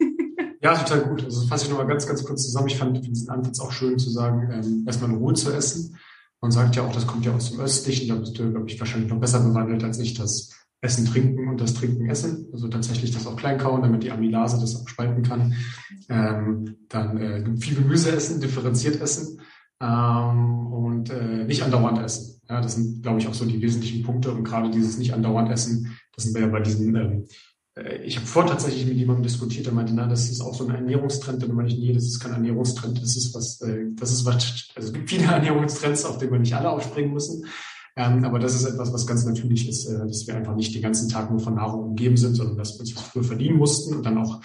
[0.62, 1.24] Ja, total gut.
[1.24, 2.68] Also das fasse ich nochmal ganz, ganz kurz zusammen.
[2.68, 5.96] Ich fand diesen Ansatz auch schön zu sagen, ähm, erstmal in Ruhe zu essen
[6.40, 8.80] man sagt ja auch, das kommt ja aus dem Östlichen, da bist du, glaube ich,
[8.80, 10.50] wahrscheinlich noch besser bewandelt als ich, das
[10.82, 12.48] Essen trinken und das Trinken essen.
[12.52, 15.54] Also tatsächlich das auch kleinkauen, damit die Amylase das auch spalten kann.
[16.08, 19.40] Ähm, dann äh, viel Gemüse essen, differenziert essen
[19.80, 22.40] ähm, und äh, nicht andauernd essen.
[22.48, 24.32] Ja, das sind, glaube ich, auch so die wesentlichen Punkte.
[24.32, 27.26] Und gerade dieses nicht andauernd essen, das sind wir ja bei diesen ähm, äh,
[28.04, 30.74] ich habe vor tatsächlich mit jemandem diskutiert, der meinte, na, das ist auch so ein
[30.74, 31.42] Ernährungstrend.
[31.44, 33.00] Und meine ich, nee, das ist kein Ernährungstrend.
[33.02, 36.38] Das ist was, äh, das ist was, also es gibt viele Ernährungstrends, auf denen wir
[36.38, 37.46] nicht alle aufspringen müssen.
[37.96, 40.82] Ähm, aber das ist etwas, was ganz natürlich ist, äh, dass wir einfach nicht den
[40.82, 44.04] ganzen Tag nur von Nahrung umgeben sind, sondern dass wir uns früher verdienen mussten und
[44.04, 44.40] dann auch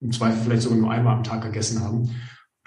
[0.00, 2.10] im Zweifel vielleicht sogar nur einmal am Tag gegessen haben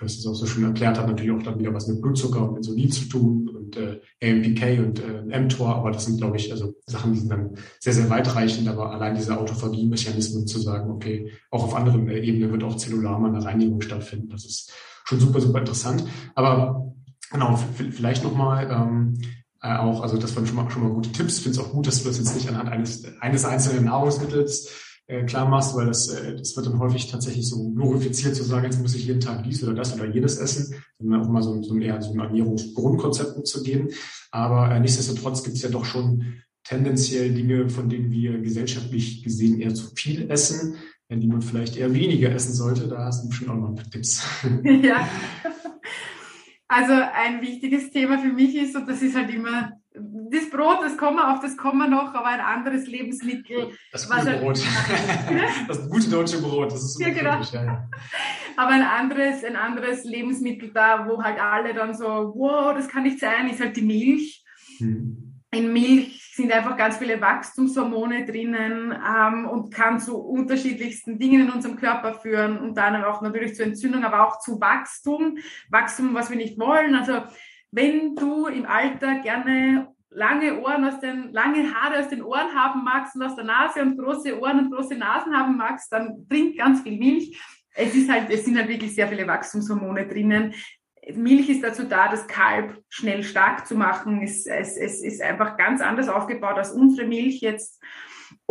[0.03, 2.57] das ist auch so schön erklärt, hat natürlich auch dann wieder was mit Blutzucker und
[2.57, 6.75] Insulin zu tun und äh, AMPK und äh, mTOR, aber das sind, glaube ich, also
[6.85, 11.63] Sachen, die sind dann sehr, sehr weitreichend, aber allein diese Autophagie-Mechanismen zu sagen, okay, auch
[11.63, 14.71] auf anderen äh, Ebenen wird auch zellular mal eine Reinigung stattfinden, das ist
[15.05, 16.03] schon super, super interessant.
[16.35, 16.93] Aber
[17.31, 17.57] genau,
[17.91, 19.15] vielleicht nochmal ähm,
[19.61, 21.39] äh, auch, also das waren schon mal, schon mal gute Tipps.
[21.39, 24.69] Finde es auch gut, dass du das jetzt nicht anhand eines, eines einzelnen Nahrungsmittels
[25.07, 28.65] äh, klar machst, weil das, äh, das wird dann häufig tatsächlich so glorifiziert zu sagen,
[28.65, 31.61] jetzt muss ich jeden Tag dies oder das oder jenes essen, sondern auch mal so,
[31.61, 33.89] so eher so ein Ernährungsgrundkonzept mitzugeben.
[34.31, 39.59] Aber äh, nichtsdestotrotz gibt es ja doch schon tendenziell Dinge, von denen wir gesellschaftlich gesehen
[39.59, 40.75] eher zu viel essen,
[41.09, 42.87] äh, die man vielleicht eher weniger essen sollte.
[42.87, 44.23] Da hast du bestimmt auch noch ein paar Tipps.
[44.63, 45.07] Ja.
[46.69, 50.97] Also ein wichtiges Thema für mich ist, und das ist halt immer das Brot, das
[50.97, 53.71] kommen wir auf das kommen wir noch, aber ein anderes Lebensmittel.
[53.91, 54.59] Das gute halt, Brot.
[55.67, 57.39] das gute deutsche Brot, das ist so ja, genau.
[57.41, 57.89] ja, ja.
[58.57, 63.03] Aber ein anderes, ein anderes Lebensmittel da, wo halt alle dann so, wow, das kann
[63.03, 64.43] nicht sein, ist halt die Milch.
[64.79, 65.41] Hm.
[65.51, 71.51] In Milch sind einfach ganz viele Wachstumshormone drinnen ähm, und kann zu unterschiedlichsten Dingen in
[71.51, 75.37] unserem Körper führen, und dann auch natürlich zur Entzündung, aber auch zu Wachstum.
[75.69, 76.95] Wachstum, was wir nicht wollen.
[76.95, 77.21] Also
[77.73, 82.83] wenn du im Alter gerne lange Ohren aus den, lange Haare aus den Ohren haben
[82.83, 86.55] magst und aus der Nase und große Ohren und große Nasen haben magst, dann trink
[86.57, 87.41] ganz viel Milch.
[87.73, 90.53] Es ist halt, es sind halt wirklich sehr viele Wachstumshormone drinnen.
[91.15, 94.21] Milch ist dazu da, das Kalb schnell stark zu machen.
[94.21, 97.81] Es, es, es ist einfach ganz anders aufgebaut als unsere Milch jetzt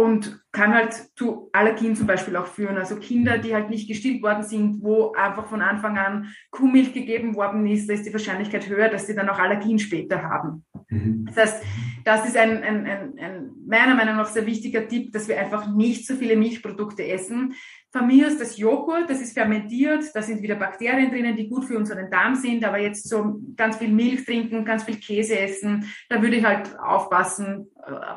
[0.03, 2.77] und kann halt zu Allergien zum Beispiel auch führen.
[2.77, 7.37] Also Kinder, die halt nicht gestillt worden sind, wo einfach von Anfang an Kuhmilch gegeben
[7.37, 10.65] worden ist, da ist die Wahrscheinlichkeit höher, dass sie dann auch Allergien später haben.
[10.89, 11.27] Mhm.
[11.27, 11.63] Das heißt,
[12.05, 15.73] das ist ein, ein, ein, ein meiner Meinung nach sehr wichtiger Tipp, dass wir einfach
[15.73, 17.55] nicht so viele Milchprodukte essen,
[17.93, 21.67] von mir ist das Joghurt, das ist fermentiert, da sind wieder Bakterien drinnen, die gut
[21.67, 25.87] für unseren Darm sind, aber jetzt so ganz viel Milch trinken, ganz viel Käse essen,
[26.09, 27.69] da würde ich halt aufpassen.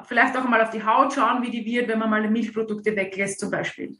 [0.05, 3.41] Vielleicht auch mal auf die Haut schauen, wie die wird, wenn man mal Milchprodukte weglässt
[3.41, 3.97] zum Beispiel.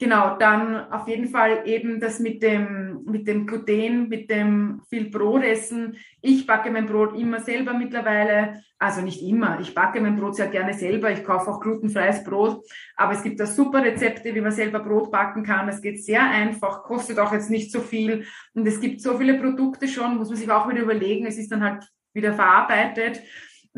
[0.00, 5.10] Genau, dann auf jeden Fall eben das mit dem, mit dem Gluten, mit dem viel
[5.10, 5.96] Brot essen.
[6.22, 8.62] Ich backe mein Brot immer selber mittlerweile.
[8.78, 9.58] Also nicht immer.
[9.58, 11.10] Ich backe mein Brot sehr gerne selber.
[11.10, 12.64] Ich kaufe auch glutenfreies Brot.
[12.94, 15.68] Aber es gibt da super Rezepte, wie man selber Brot backen kann.
[15.68, 18.24] Es geht sehr einfach, kostet auch jetzt nicht so viel.
[18.54, 21.26] Und es gibt so viele Produkte schon, muss man sich auch wieder überlegen.
[21.26, 23.20] Es ist dann halt wieder verarbeitet.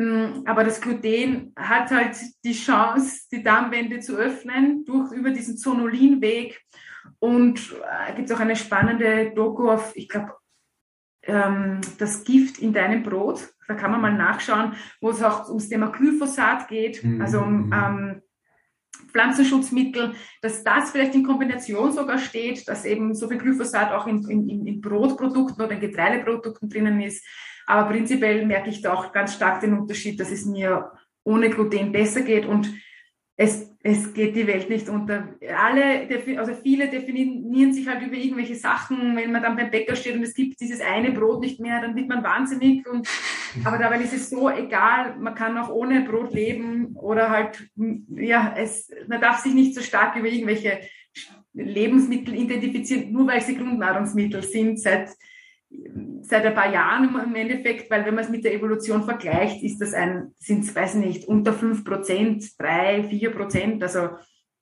[0.00, 5.58] Mm, aber das Gluten hat halt die Chance, die Darmwände zu öffnen durch über diesen
[5.58, 6.58] Zonulinweg.
[7.18, 10.32] Und äh, gibt es auch eine spannende Doku auf, ich glaube,
[11.24, 13.50] ähm, das Gift in deinem Brot.
[13.68, 14.72] Da kann man mal nachschauen,
[15.02, 17.20] wo es auch ums Thema Glyphosat geht, mhm.
[17.20, 18.22] also um ähm,
[19.08, 24.26] Pflanzenschutzmittel, dass das vielleicht in Kombination sogar steht, dass eben so viel Glyphosat auch in,
[24.30, 27.22] in, in Brotprodukten oder in Getreideprodukten drinnen ist.
[27.70, 30.90] Aber prinzipiell merke ich da auch ganz stark den Unterschied, dass es mir
[31.22, 32.68] ohne Gluten besser geht und
[33.36, 35.28] es, es geht die Welt nicht unter.
[35.56, 40.16] Alle, also viele definieren sich halt über irgendwelche Sachen, wenn man dann beim Bäcker steht
[40.16, 42.86] und es gibt dieses eine Brot nicht mehr, dann wird man wahnsinnig.
[42.88, 43.08] Und,
[43.62, 47.70] aber dabei ist es so egal, man kann auch ohne Brot leben oder halt,
[48.16, 50.80] ja, es, man darf sich nicht so stark über irgendwelche
[51.52, 54.80] Lebensmittel identifizieren, nur weil sie Grundnahrungsmittel sind.
[54.80, 55.10] Seit
[56.22, 59.80] seit ein paar Jahren im Endeffekt, weil wenn man es mit der Evolution vergleicht, ist
[59.80, 64.10] das ein, sind es, weiß nicht, unter 5 Prozent, 3, 4 Prozent, also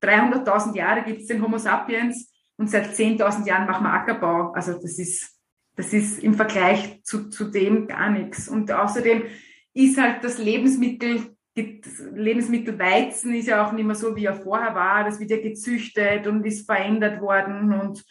[0.03, 4.53] 300.000 Jahre gibt es den Homo sapiens und seit 10.000 Jahren machen wir Ackerbau.
[4.53, 5.37] Also das ist,
[5.77, 8.49] das ist im Vergleich zu, zu dem gar nichts.
[8.49, 9.25] Und außerdem
[9.75, 14.35] ist halt das Lebensmittel, das Lebensmittel Weizen ist ja auch nicht mehr so, wie er
[14.35, 15.05] vorher war.
[15.05, 18.05] Das wird ja gezüchtet und ist verändert worden und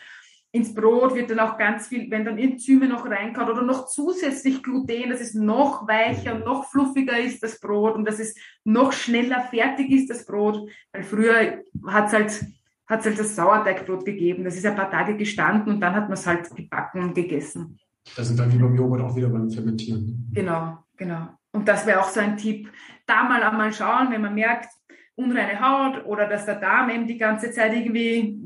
[0.51, 4.63] ins Brot wird dann auch ganz viel, wenn dann Enzyme noch reinkommen oder noch zusätzlich
[4.63, 9.41] Gluten, dass es noch weicher noch fluffiger ist, das Brot, und dass es noch schneller
[9.41, 10.69] fertig ist, das Brot.
[10.93, 12.45] Weil früher hat es halt,
[12.87, 14.43] hat's halt das Sauerteigbrot gegeben.
[14.43, 17.77] Das ist ein paar Tage gestanden und dann hat man es halt gebacken und gegessen.
[18.15, 20.29] Das sind dann wie beim Joghurt auch wieder beim Fermentieren.
[20.33, 21.27] Genau, genau.
[21.51, 22.71] Und das wäre auch so ein Tipp.
[23.05, 24.69] Da mal einmal schauen, wenn man merkt,
[25.15, 28.39] unreine Haut oder dass der Darm eben die ganze Zeit irgendwie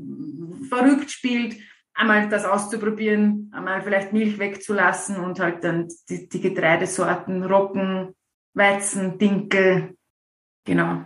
[0.68, 1.56] verrückt spielt,
[1.94, 8.14] einmal das auszuprobieren, einmal vielleicht Milch wegzulassen und halt dann die, die Getreidesorten, Roggen,
[8.54, 9.96] Weizen, Dinkel,
[10.64, 11.02] genau.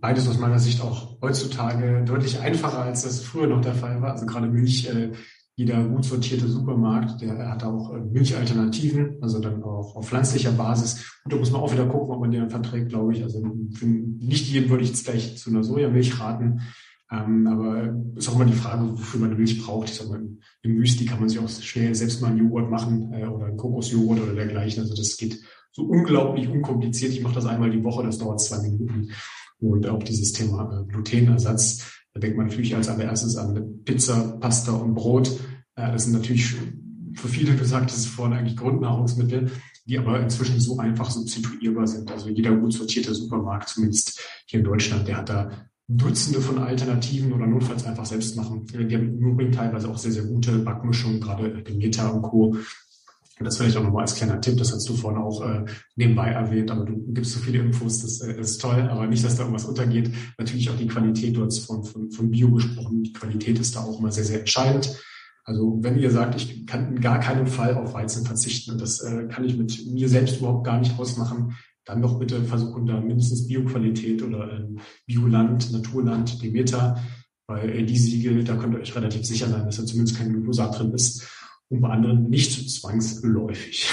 [0.00, 4.12] Beides aus meiner Sicht auch heutzutage deutlich einfacher, als das früher noch der Fall war.
[4.12, 5.12] Also gerade Milch, äh,
[5.56, 11.20] jeder gut sortierte Supermarkt, der hat auch äh, Milchalternativen, also dann auch auf pflanzlicher Basis.
[11.24, 13.22] Und da muss man auch wieder gucken, ob man dann verträgt, glaube ich.
[13.22, 13.40] Also
[13.72, 16.62] für nicht jeden würde ich jetzt gleich zu einer Sojamilch raten.
[17.10, 19.90] Ähm, aber ist auch immer die Frage, wofür man Milch braucht.
[19.90, 20.22] Ich sag mal,
[20.62, 23.56] im Müsli kann man sich auch schnell selbst mal einen Joghurt machen äh, oder einen
[23.56, 24.82] Kokosjoghurt oder dergleichen.
[24.82, 25.40] Also das geht
[25.72, 27.12] so unglaublich unkompliziert.
[27.12, 29.10] Ich mache das einmal die Woche, das dauert zwei Minuten.
[29.58, 34.72] Und auch dieses Thema äh, Glutenersatz, da denkt man natürlich als allererstes an Pizza, Pasta
[34.72, 35.28] und Brot.
[35.76, 36.54] Äh, das sind natürlich
[37.14, 39.50] für viele, du sagtest vorhin, eigentlich Grundnahrungsmittel,
[39.86, 42.10] die aber inzwischen so einfach substituierbar sind.
[42.10, 45.50] Also jeder gut sortierte Supermarkt, zumindest hier in Deutschland, der hat da
[45.86, 48.64] Dutzende von Alternativen oder notfalls einfach selbst machen.
[48.66, 52.56] Die haben im Übrigen teilweise auch sehr, sehr gute Backmischungen, gerade Meta und Co.
[53.40, 55.64] Das vielleicht auch nochmal als kleiner Tipp, das hast du vorhin auch äh,
[55.96, 59.34] nebenbei erwähnt, aber du gibst so viele Infos, das äh, ist toll, aber nicht, dass
[59.34, 60.12] da irgendwas untergeht.
[60.38, 63.80] Natürlich auch die Qualität, du hast von, von, von Bio gesprochen, die Qualität ist da
[63.80, 64.96] auch immer sehr, sehr entscheidend.
[65.42, 69.00] Also wenn ihr sagt, ich kann in gar keinen Fall auf Weizen verzichten, und das
[69.00, 73.00] äh, kann ich mit mir selbst überhaupt gar nicht ausmachen, dann doch bitte versuchen, da
[73.00, 77.02] mindestens Bioqualität oder ähm, Bioland, Naturland, Demeter,
[77.46, 80.32] weil äh, die Siegel, da könnt ihr euch relativ sicher sein, dass da zumindest kein
[80.32, 81.28] Glyphosat drin ist
[81.68, 83.90] und bei anderen nicht zwangsläufig.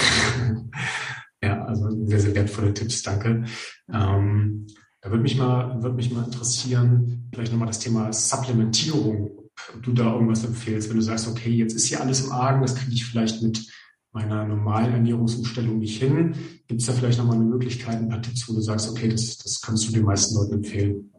[1.42, 3.44] ja, also sehr, sehr wertvolle Tipps, danke.
[3.92, 4.66] Ähm,
[5.00, 9.32] da würde mich mal, würde mich mal interessieren, vielleicht nochmal das Thema Supplementierung,
[9.74, 12.62] ob du da irgendwas empfehlst, wenn du sagst, okay, jetzt ist hier alles im Argen,
[12.62, 13.66] das kriege ich vielleicht mit
[14.12, 16.34] meiner normalen Ernährungsumstellung nicht hin.
[16.66, 19.38] Gibt es da vielleicht nochmal eine Möglichkeit, ein paar Tipps, wo du sagst, okay, das,
[19.38, 21.11] das kannst du den meisten Leuten empfehlen?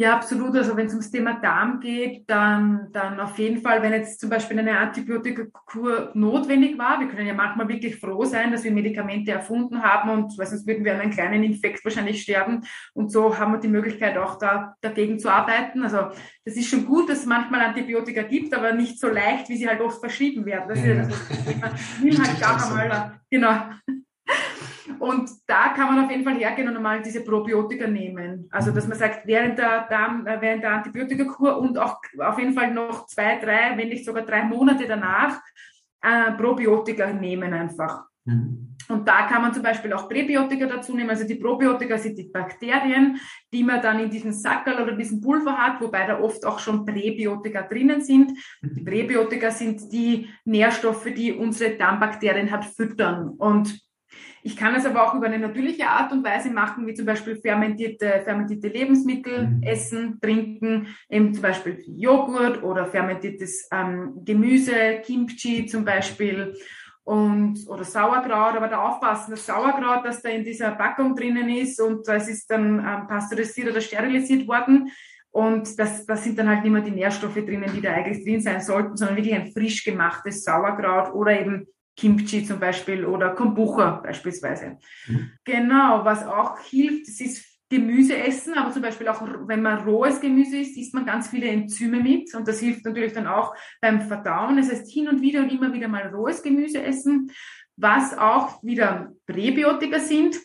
[0.00, 0.56] Ja, absolut.
[0.56, 4.30] Also wenn es ums Thema Darm geht, dann, dann auf jeden Fall, wenn jetzt zum
[4.30, 9.32] Beispiel eine Antibiotikakur notwendig war, wir können ja manchmal wirklich froh sein, dass wir Medikamente
[9.32, 12.62] erfunden haben und weil sonst würden wir an einem kleinen Infekt wahrscheinlich sterben.
[12.94, 15.82] Und so haben wir die Möglichkeit auch da dagegen zu arbeiten.
[15.82, 16.08] Also
[16.46, 19.68] das ist schon gut, dass es manchmal Antibiotika gibt, aber nicht so leicht, wie sie
[19.68, 20.64] halt oft verschrieben werden.
[20.66, 23.54] Das ist ja das Nimm halt gar einmal, genau.
[25.00, 28.48] Und da kann man auf jeden Fall hergehen und einmal diese Probiotika nehmen.
[28.50, 32.52] Also, dass man sagt, während der, Darm, äh, während der Antibiotikakur und auch auf jeden
[32.52, 35.40] Fall noch zwei, drei, wenn nicht sogar drei Monate danach,
[36.02, 38.04] äh, Probiotika nehmen einfach.
[38.26, 38.76] Mhm.
[38.90, 41.10] Und da kann man zum Beispiel auch Präbiotika dazu nehmen.
[41.10, 43.18] Also die Probiotika sind die Bakterien,
[43.52, 46.84] die man dann in diesem Sackerl oder diesem Pulver hat, wobei da oft auch schon
[46.84, 48.32] Präbiotika drinnen sind.
[48.62, 53.30] Die Präbiotika sind die Nährstoffe, die unsere Darmbakterien halt füttern.
[53.38, 53.80] Und
[54.42, 57.36] ich kann es aber auch über eine natürliche Art und Weise machen, wie zum Beispiel
[57.36, 59.62] fermentierte, fermentierte Lebensmittel mhm.
[59.62, 66.54] essen, trinken, eben zum Beispiel Joghurt oder fermentiertes ähm, Gemüse, Kimchi zum Beispiel
[67.04, 71.80] und oder Sauerkraut, aber da aufpassen, das Sauerkraut, das da in dieser Packung drinnen ist
[71.80, 74.90] und das ist dann ähm, pasteurisiert oder sterilisiert worden.
[75.32, 78.40] Und das, das sind dann halt nicht mehr die Nährstoffe drinnen, die da eigentlich drin
[78.40, 81.66] sein sollten, sondern wirklich ein frisch gemachtes Sauerkraut oder eben
[82.00, 84.78] Kimchi zum Beispiel oder Kombucha beispielsweise.
[85.06, 85.32] Mhm.
[85.44, 90.20] Genau, was auch hilft, das ist Gemüse essen, aber zum Beispiel auch, wenn man rohes
[90.20, 94.00] Gemüse isst, isst man ganz viele Enzyme mit und das hilft natürlich dann auch beim
[94.00, 94.56] Verdauen.
[94.56, 97.30] Das heißt, hin und wieder und immer wieder mal rohes Gemüse essen,
[97.76, 100.36] was auch wieder Präbiotika sind.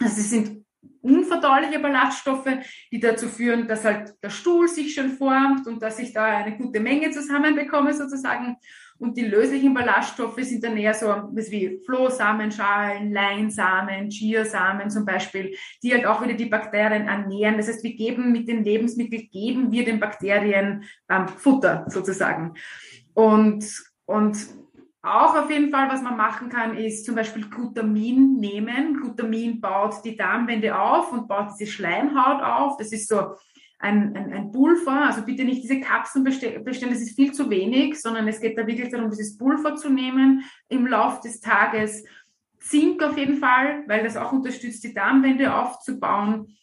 [0.00, 0.64] Also es sind
[1.02, 2.48] unverdauliche Ballaststoffe,
[2.90, 6.56] die dazu führen, dass halt der Stuhl sich schön formt und dass ich da eine
[6.56, 8.56] gute Menge zusammenbekomme sozusagen.
[8.98, 15.56] Und die löslichen Ballaststoffe sind dann eher so was wie Flohsamenschalen, Leinsamen, Chiasamen zum Beispiel,
[15.82, 17.56] die halt auch wieder die Bakterien ernähren.
[17.56, 22.54] Das heißt, wir geben mit den Lebensmitteln, geben wir den Bakterien ähm, Futter sozusagen.
[23.14, 23.64] Und,
[24.06, 24.36] und
[25.02, 29.00] auch auf jeden Fall, was man machen kann, ist zum Beispiel Glutamin nehmen.
[29.00, 32.78] Glutamin baut die Darmwände auf und baut diese Schleimhaut auf.
[32.78, 33.34] Das ist so
[33.84, 38.00] ein, ein, ein Pulver, also bitte nicht diese Kapseln bestellen, das ist viel zu wenig,
[38.00, 42.02] sondern es geht da wirklich darum, dieses Pulver zu nehmen im Lauf des Tages.
[42.58, 46.56] Zink auf jeden Fall, weil das auch unterstützt, die Darmwände aufzubauen.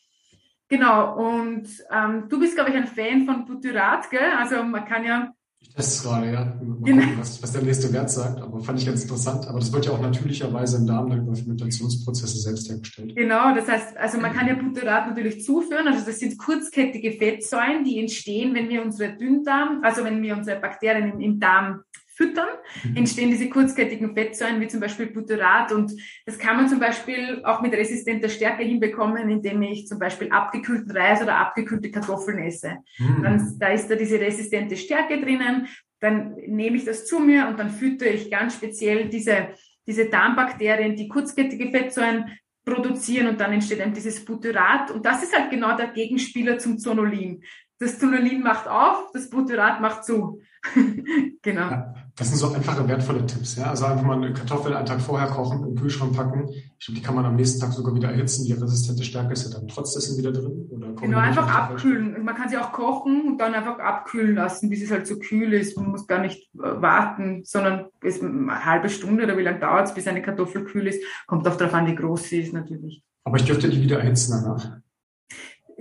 [0.68, 4.32] Genau, und ähm, du bist, glaube ich, ein Fan von Butyrat, gell?
[4.38, 5.32] Also man kann ja
[5.62, 6.46] ich teste es gerade, ja.
[6.46, 7.02] Mal genau.
[7.02, 8.42] gucken, was, was, der nächste Wert sagt.
[8.42, 9.48] Aber fand ich ganz interessant.
[9.48, 13.16] Aber das wird ja auch natürlicherweise im Darm dann über Fermentationsprozesse selbst hergestellt.
[13.16, 15.88] Genau, das heißt, also man kann ja Butyrat natürlich zuführen.
[15.88, 20.60] Also das sind kurzkettige Fettsäuren, die entstehen, wenn wir unsere Dünndarm, also wenn wir unsere
[20.60, 21.84] Bakterien im, im Darm
[22.14, 22.48] füttern,
[22.84, 22.98] mhm.
[22.98, 25.92] entstehen diese kurzkettigen Fettsäuren wie zum Beispiel Butyrat und
[26.26, 30.92] das kann man zum Beispiel auch mit resistenter Stärke hinbekommen, indem ich zum Beispiel abgekühlten
[30.92, 32.78] Reis oder abgekühlte Kartoffeln esse.
[32.98, 33.24] Mhm.
[33.24, 35.68] Dann, da ist da diese resistente Stärke drinnen,
[36.00, 39.50] dann nehme ich das zu mir und dann füttere ich ganz speziell diese,
[39.88, 42.32] diese Darmbakterien, die kurzkettige Fettsäuren
[42.66, 46.78] produzieren und dann entsteht eben dieses Butyrat und das ist halt genau der Gegenspieler zum
[46.78, 47.44] Zonulin.
[47.80, 50.42] Das Zonulin macht auf, das Butyrat macht zu.
[51.42, 51.70] genau.
[51.70, 53.56] Ja, das sind so einfache, wertvolle Tipps.
[53.56, 53.72] Ja?
[53.72, 56.50] Also einfach mal eine Kartoffel einen Tag vorher kochen, im Kühlschrank packen.
[56.78, 58.46] Ich glaube, die kann man am nächsten Tag sogar wieder erhitzen.
[58.46, 60.68] Die resistente Stärke ist ja dann trotzdem wieder drin.
[60.70, 62.24] Oder genau, einfach abkühlen.
[62.24, 65.52] Man kann sie auch kochen und dann einfach abkühlen lassen, bis es halt so kühl
[65.54, 65.76] ist.
[65.78, 69.88] Man muss gar nicht äh, warten, sondern es eine halbe Stunde oder wie lange dauert
[69.88, 71.04] es, bis eine Kartoffel kühl ist.
[71.26, 73.02] Kommt auch darauf an, wie groß sie ist natürlich.
[73.24, 74.81] Aber ich dürfte die wieder erhitzen danach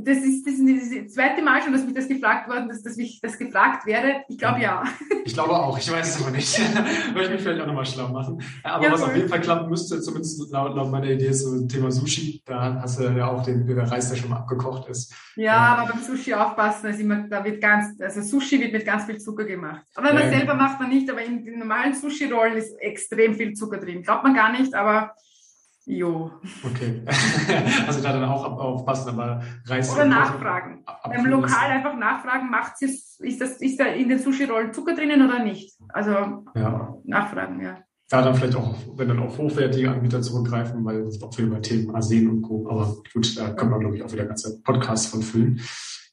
[0.05, 2.97] das ist, das ist das zweite Mal schon, dass mich das gefragt worden ist, dass
[2.97, 4.23] mich das gefragt werde.
[4.29, 4.85] Ich glaube ja.
[5.25, 6.59] Ich glaube auch, ich weiß es aber nicht.
[7.15, 8.43] Würde ich mich vielleicht auch nochmal schlau machen.
[8.63, 11.53] Aber ja, was auf jeden Fall klappen müsste, zumindest laut, laut meiner Idee, ist so
[11.53, 12.43] ein Thema Sushi.
[12.45, 15.15] Da hast du ja auch den, der Reis, der schon mal abgekocht ist.
[15.37, 18.85] Ja, äh, aber beim Sushi aufpassen, also immer, da wird ganz, also Sushi wird mit
[18.85, 19.83] ganz viel Zucker gemacht.
[19.95, 23.55] Aber man ja, selber macht man nicht, aber in den normalen Sushi-Rollen ist extrem viel
[23.55, 24.03] Zucker drin.
[24.03, 25.15] Glaubt man gar nicht, aber
[25.91, 26.31] Jo.
[26.65, 27.03] Okay.
[27.87, 29.93] also da dann auch aufpassen, aber Reis.
[29.93, 30.85] Oder nachfragen.
[31.05, 35.21] Beim Lokal einfach nachfragen, macht es, ist, das, ist da in den Sushi-Rollen Zucker drinnen
[35.27, 35.77] oder nicht?
[35.89, 36.13] Also
[36.55, 36.95] ja.
[37.05, 37.79] nachfragen, ja.
[38.09, 41.61] Da dann vielleicht auch, wenn dann auf hochwertige Anbieter zurückgreifen, weil das auch viel über
[41.61, 42.69] Themen Arsen und Co.
[42.71, 45.61] Aber gut, da können wir, glaube ich, auch wieder ganze Podcasts von füllen.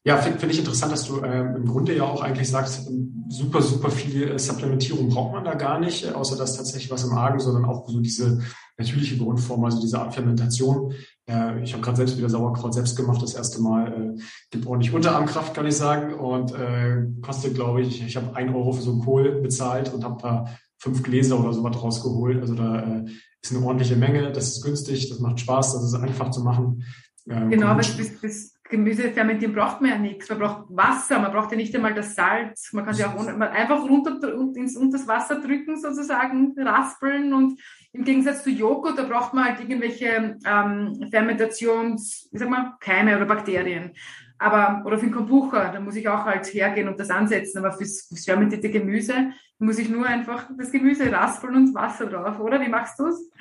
[0.04, 2.90] Ja, finde find ich interessant, dass du ähm, im Grunde ja auch eigentlich sagst,
[3.30, 7.04] super, super viel äh, Supplementierung braucht man da gar nicht, äh, außer dass tatsächlich was
[7.04, 8.42] im Argen, sondern auch so diese
[8.78, 10.94] natürliche Grundform, also diese Fermentation.
[11.30, 14.16] Äh, ich habe gerade selbst wieder Sauerkraut selbst gemacht, das erste Mal.
[14.18, 14.22] Äh,
[14.52, 16.14] gibt ordentlich Unterarmkraft, kann ich sagen.
[16.14, 20.04] Und äh, kostet, glaube ich, ich habe ein Euro für so einen Kohl bezahlt und
[20.04, 20.46] habe da
[20.78, 22.40] fünf Gläser oder so was rausgeholt.
[22.40, 23.06] Also da äh,
[23.42, 26.84] ist eine ordentliche Menge, das ist günstig, das macht Spaß, das ist einfach zu machen.
[27.30, 30.30] Ähm, genau, aber das, das, Gemüse fermentieren braucht man ja nichts.
[30.30, 32.74] Man braucht Wasser, man braucht ja nicht einmal das Salz.
[32.74, 34.20] Man kann sich auch einfach runter
[34.56, 37.34] ins, unter das Wasser drücken, sozusagen, raspeln.
[37.34, 37.60] Und
[37.94, 43.16] im Gegensatz zu Joghurt, da braucht man halt irgendwelche ähm, Fermentations, wie sag mal, Keime
[43.16, 43.94] oder Bakterien.
[44.40, 47.60] Aber, oder für den Kombucha, da muss ich auch halt hergehen und das ansetzen.
[47.60, 52.40] Aber fürs, fürs fermentierte Gemüse muss ich nur einfach das Gemüse raspeln und Wasser drauf,
[52.40, 52.62] oder?
[52.62, 53.32] Wie machst du's?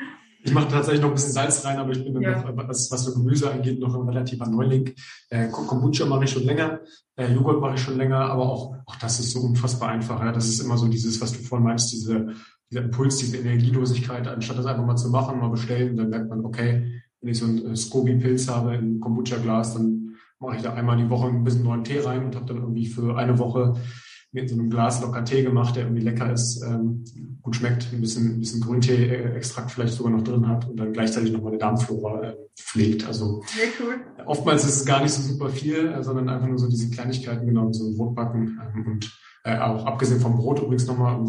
[0.46, 2.40] Ich mache tatsächlich noch ein bisschen Salz rein, aber ich bin ja.
[2.40, 4.94] noch, was, was so Gemüse angeht, noch ein relativer Neuling.
[5.28, 6.80] Äh, Kombucha mache ich schon länger,
[7.16, 10.20] äh, Joghurt mache ich schon länger, aber auch, auch das ist so unfassbar einfach.
[10.20, 10.32] Ja?
[10.32, 12.34] Das ist immer so dieses, was du vorhin meinst, diese
[12.70, 16.44] dieser Impuls, diese Energielosigkeit, anstatt das einfach mal zu machen, mal bestellen, dann merkt man,
[16.44, 20.96] okay, wenn ich so einen äh, Scoby-Pilz habe in Kombucha-Glas, dann mache ich da einmal
[20.96, 23.74] die Woche ein bisschen neuen Tee rein und habe dann irgendwie für eine Woche
[24.32, 27.04] mir in so einem Glas locker Tee gemacht, der irgendwie lecker ist, ähm,
[27.42, 31.32] gut schmeckt, ein bisschen, ein bisschen Grüntee-Extrakt vielleicht sogar noch drin hat und dann gleichzeitig
[31.32, 33.06] noch meine Darmflora äh, pflegt.
[33.06, 34.00] Also Sehr cool.
[34.26, 37.46] oftmals ist es gar nicht so super viel, äh, sondern einfach nur so diese Kleinigkeiten,
[37.46, 41.24] genau, so ein Brotbacken ähm, und äh, auch abgesehen vom Brot übrigens nochmal,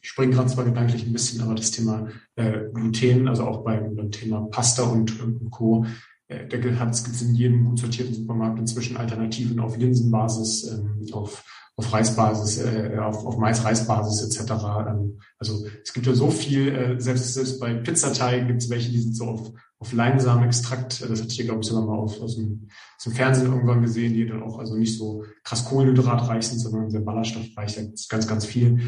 [0.00, 2.06] ich springe gerade zwar gedanklich ein bisschen, aber das Thema
[2.36, 5.84] äh, Gluten, also auch beim, beim Thema Pasta und, und Co.,
[6.28, 11.44] äh, da hat es in jedem gut sortierten Supermarkt inzwischen Alternativen auf Linsenbasis, ähm, auf
[11.80, 14.52] auf Reisbasis, äh, auf, auf Mais-Reisbasis etc.
[14.86, 18.90] Ähm, also es gibt ja so viel, äh, selbst, selbst bei Pizzateigen gibt es welche,
[18.90, 22.36] die sind so auf, auf Leinsamenextrakt, das hatte ich glaube ich, sogar mal auf, aus,
[22.36, 22.68] dem,
[22.98, 26.90] aus dem Fernsehen irgendwann gesehen, die dann auch also nicht so krass kohlenhydratreich sind, sondern
[26.90, 28.80] sehr ballaststoffreich, da gibt ganz, ganz viel.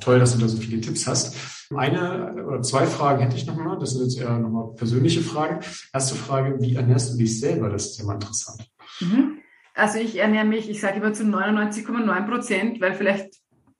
[0.00, 1.34] Toll, dass du da so viele Tipps hast.
[1.74, 5.60] Eine oder zwei Fragen hätte ich nochmal, das sind jetzt eher nochmal persönliche Fragen.
[5.92, 7.68] Erste Frage, wie ernährst du dich selber?
[7.68, 8.70] Das ist ja mal interessant.
[9.00, 9.38] Mhm.
[9.78, 13.32] Also ich ernähre mich, ich sage immer zu 99,9 Prozent, weil vielleicht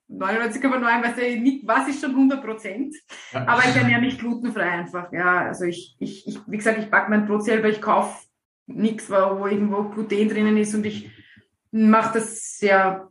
[0.09, 2.95] 99,9, weiß ich nicht, was ist schon 100 Prozent.
[3.33, 3.47] Ja.
[3.49, 5.13] Aber ich ernähre mich glutenfrei einfach.
[5.13, 8.27] Ja, also ich, ich, ich wie gesagt, ich backe mein Brot selber, ich kaufe
[8.67, 11.11] nichts, wo irgendwo Gluten drinnen ist und ich
[11.73, 13.09] mache das sehr,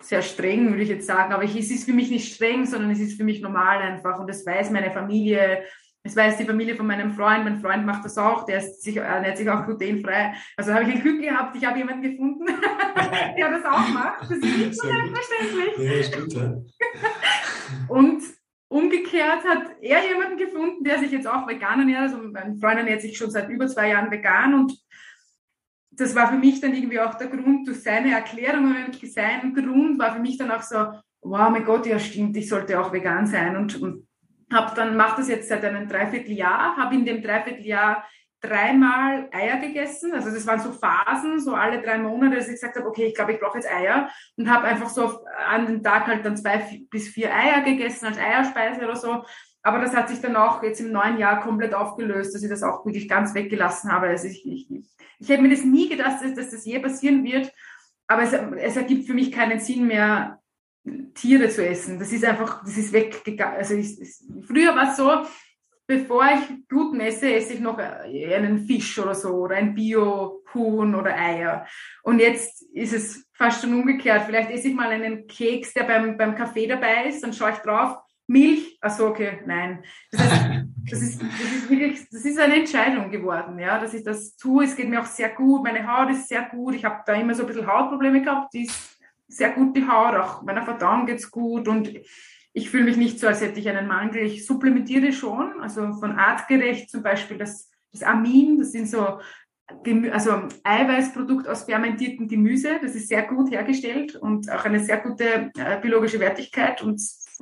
[0.00, 1.34] sehr streng, würde ich jetzt sagen.
[1.34, 4.18] Aber ich, es ist für mich nicht streng, sondern es ist für mich normal einfach
[4.18, 5.64] und das weiß meine Familie
[6.06, 7.44] das weiß die Familie von meinem Freund.
[7.44, 8.44] Mein Freund macht das auch.
[8.44, 10.34] Der sich, ernährt sich auch glutenfrei.
[10.56, 11.56] Also habe ich ein Glück gehabt.
[11.56, 12.46] Ich habe jemanden gefunden,
[13.36, 14.22] der das auch macht.
[14.22, 15.78] Das ist nicht so selbstverständlich.
[15.78, 16.54] Ja, stimmt, ja.
[17.88, 18.22] Und
[18.68, 22.02] umgekehrt hat er jemanden gefunden, der sich jetzt auch vegan ernährt.
[22.02, 24.78] Also mein Freund ernährt sich schon seit über zwei Jahren vegan und
[25.90, 30.12] das war für mich dann irgendwie auch der Grund, durch seine Erklärungen, sein Grund war
[30.12, 30.76] für mich dann auch so,
[31.22, 34.05] wow, mein Gott, ja stimmt, ich sollte auch vegan sein und, und
[34.52, 38.04] hab dann mache das jetzt seit einem Dreivierteljahr, habe in dem Dreivierteljahr
[38.40, 40.12] dreimal Eier gegessen.
[40.12, 43.14] Also das waren so Phasen, so alle drei Monate, dass ich gesagt habe, okay, ich
[43.14, 46.64] glaube, ich brauche jetzt Eier und habe einfach so an den Tag halt dann zwei
[46.90, 49.24] bis vier Eier gegessen als Eierspeise oder so.
[49.62, 52.62] Aber das hat sich dann auch jetzt im neuen Jahr komplett aufgelöst, dass ich das
[52.62, 54.06] auch wirklich ganz weggelassen habe.
[54.06, 57.24] Also ich, ich, ich, ich hätte mir das nie gedacht, dass, dass das je passieren
[57.24, 57.52] wird.
[58.06, 60.40] Aber es, es ergibt für mich keinen Sinn mehr,
[61.14, 61.98] Tiere zu essen.
[61.98, 63.56] Das ist einfach, das ist weggegangen.
[63.56, 63.98] Also ich,
[64.46, 65.26] früher war es so,
[65.86, 71.14] bevor ich Gluten esse, esse ich noch einen Fisch oder so oder ein Bio-Huhn oder
[71.16, 71.66] Eier.
[72.02, 74.24] Und jetzt ist es fast schon umgekehrt.
[74.26, 77.58] Vielleicht esse ich mal einen Keks, der beim, beim Kaffee dabei ist, dann schaue ich
[77.58, 79.84] drauf, Milch, achso, okay, nein.
[80.10, 84.02] Das, heißt, das, ist, das ist wirklich, das ist eine Entscheidung geworden, ja, dass ich
[84.02, 84.64] das tue.
[84.64, 86.74] Es geht mir auch sehr gut, meine Haut ist sehr gut.
[86.74, 88.95] Ich habe da immer so ein bisschen Hautprobleme gehabt, die ist
[89.28, 91.92] sehr gut die Haut, auch meiner Verdauung geht's gut und
[92.52, 94.22] ich fühle mich nicht so, als hätte ich einen Mangel.
[94.22, 99.20] Ich supplementiere schon, also von artgerecht zum Beispiel das, das Amin, das sind so
[100.12, 105.50] also Eiweißprodukt aus fermentiertem Gemüse, das ist sehr gut hergestellt und auch eine sehr gute
[105.56, 107.00] äh, biologische Wertigkeit und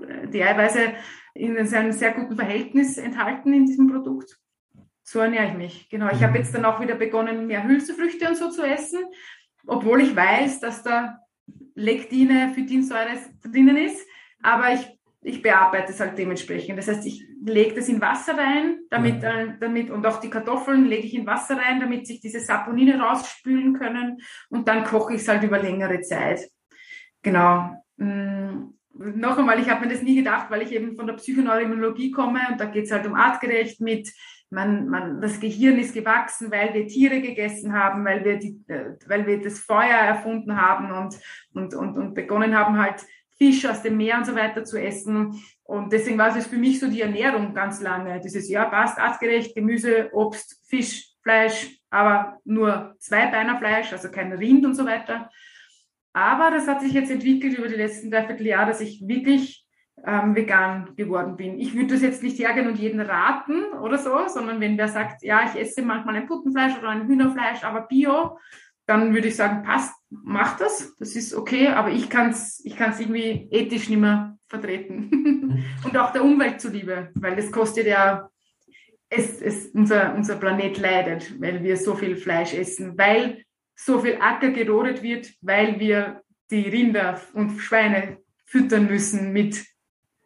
[0.09, 0.95] äh, die Eiweiße
[1.35, 4.39] in einem sehr guten Verhältnis enthalten in diesem Produkt.
[5.03, 5.89] So ernähre ich mich.
[5.91, 6.09] Genau.
[6.11, 6.39] Ich habe mhm.
[6.39, 9.01] jetzt dann auch wieder begonnen, mehr Hülsefrüchte und so zu essen,
[9.67, 11.19] obwohl ich weiß, dass da
[11.75, 14.07] Lektine, Phytinsäure drinnen ist,
[14.43, 14.87] aber ich,
[15.23, 16.79] ich bearbeite es halt dementsprechend.
[16.79, 20.87] Das heißt, ich lege das in Wasser rein, damit, äh, damit, und auch die Kartoffeln
[20.87, 24.19] lege ich in Wasser rein, damit sich diese Saponine rausspülen können
[24.51, 26.49] und dann koche ich es halt über längere Zeit.
[27.23, 27.71] Genau.
[27.99, 32.13] Hm, noch einmal, ich habe mir das nie gedacht, weil ich eben von der Psychoneuroimmunologie
[32.13, 34.13] komme und da geht es halt um artgerecht mit
[34.55, 38.97] man, man, das Gehirn ist gewachsen, weil wir Tiere gegessen haben, weil wir, die, äh,
[39.07, 41.19] weil wir das Feuer erfunden haben und,
[41.53, 43.05] und, und, und begonnen haben, halt
[43.37, 45.43] Fisch aus dem Meer und so weiter zu essen.
[45.65, 48.21] Und deswegen war es für mich so die Ernährung ganz lange.
[48.21, 54.75] Dieses Jahr passt artgerecht, Gemüse, Obst, Fisch, Fleisch, aber nur Zweibeinerfleisch, also kein Rind und
[54.75, 55.31] so weiter.
[56.13, 59.64] Aber das hat sich jetzt entwickelt über die letzten dreiviertel Jahre, dass ich wirklich
[60.07, 61.59] ähm, vegan geworden bin.
[61.59, 65.23] Ich würde das jetzt nicht hergehen und jeden raten oder so, sondern wenn wer sagt,
[65.23, 68.39] ja, ich esse manchmal ein Puttenfleisch oder ein Hühnerfleisch, aber bio,
[68.87, 72.77] dann würde ich sagen, passt, mach das, das ist okay, aber ich kann es ich
[72.77, 75.65] kann's irgendwie ethisch nicht mehr vertreten.
[75.85, 78.29] und auch der Umwelt zuliebe, weil das kostet ja,
[79.09, 83.45] es, es, unser, unser Planet leidet, weil wir so viel Fleisch essen, weil
[83.75, 89.65] so viel Acker gerodet wird, weil wir die Rinder und Schweine füttern müssen mit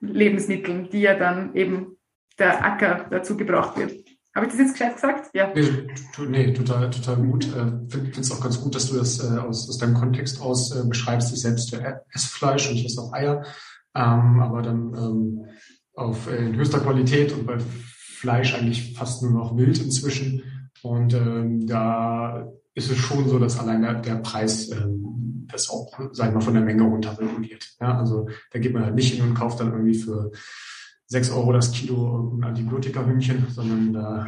[0.01, 1.97] Lebensmitteln, die ja dann eben
[2.39, 3.93] der Acker dazu gebraucht wird.
[4.35, 5.31] Habe ich das jetzt gescheit gesagt?
[5.35, 5.53] Ja.
[5.55, 5.89] Nee,
[6.29, 7.47] nee total, total gut.
[7.47, 10.41] Ich äh, finde es auch ganz gut, dass du das äh, aus, aus deinem Kontext
[10.41, 11.33] aus äh, beschreibst.
[11.33, 13.45] Ich selbst esse Fleisch und ich esse auch Eier.
[13.97, 15.47] Ähm, aber dann ähm,
[15.95, 20.71] auf in höchster Qualität und bei Fleisch eigentlich fast nur noch wild inzwischen.
[20.83, 25.08] Und ähm, da ist es schon so, dass allein der, der Preis ähm,
[25.51, 27.77] das auch, sag ich mal, von der Menge runter reguliert.
[27.81, 30.31] Ja, also da geht man halt nicht hin und kauft dann irgendwie für
[31.07, 34.27] sechs Euro das Kilo ein Antibiotika-Hühnchen, sondern da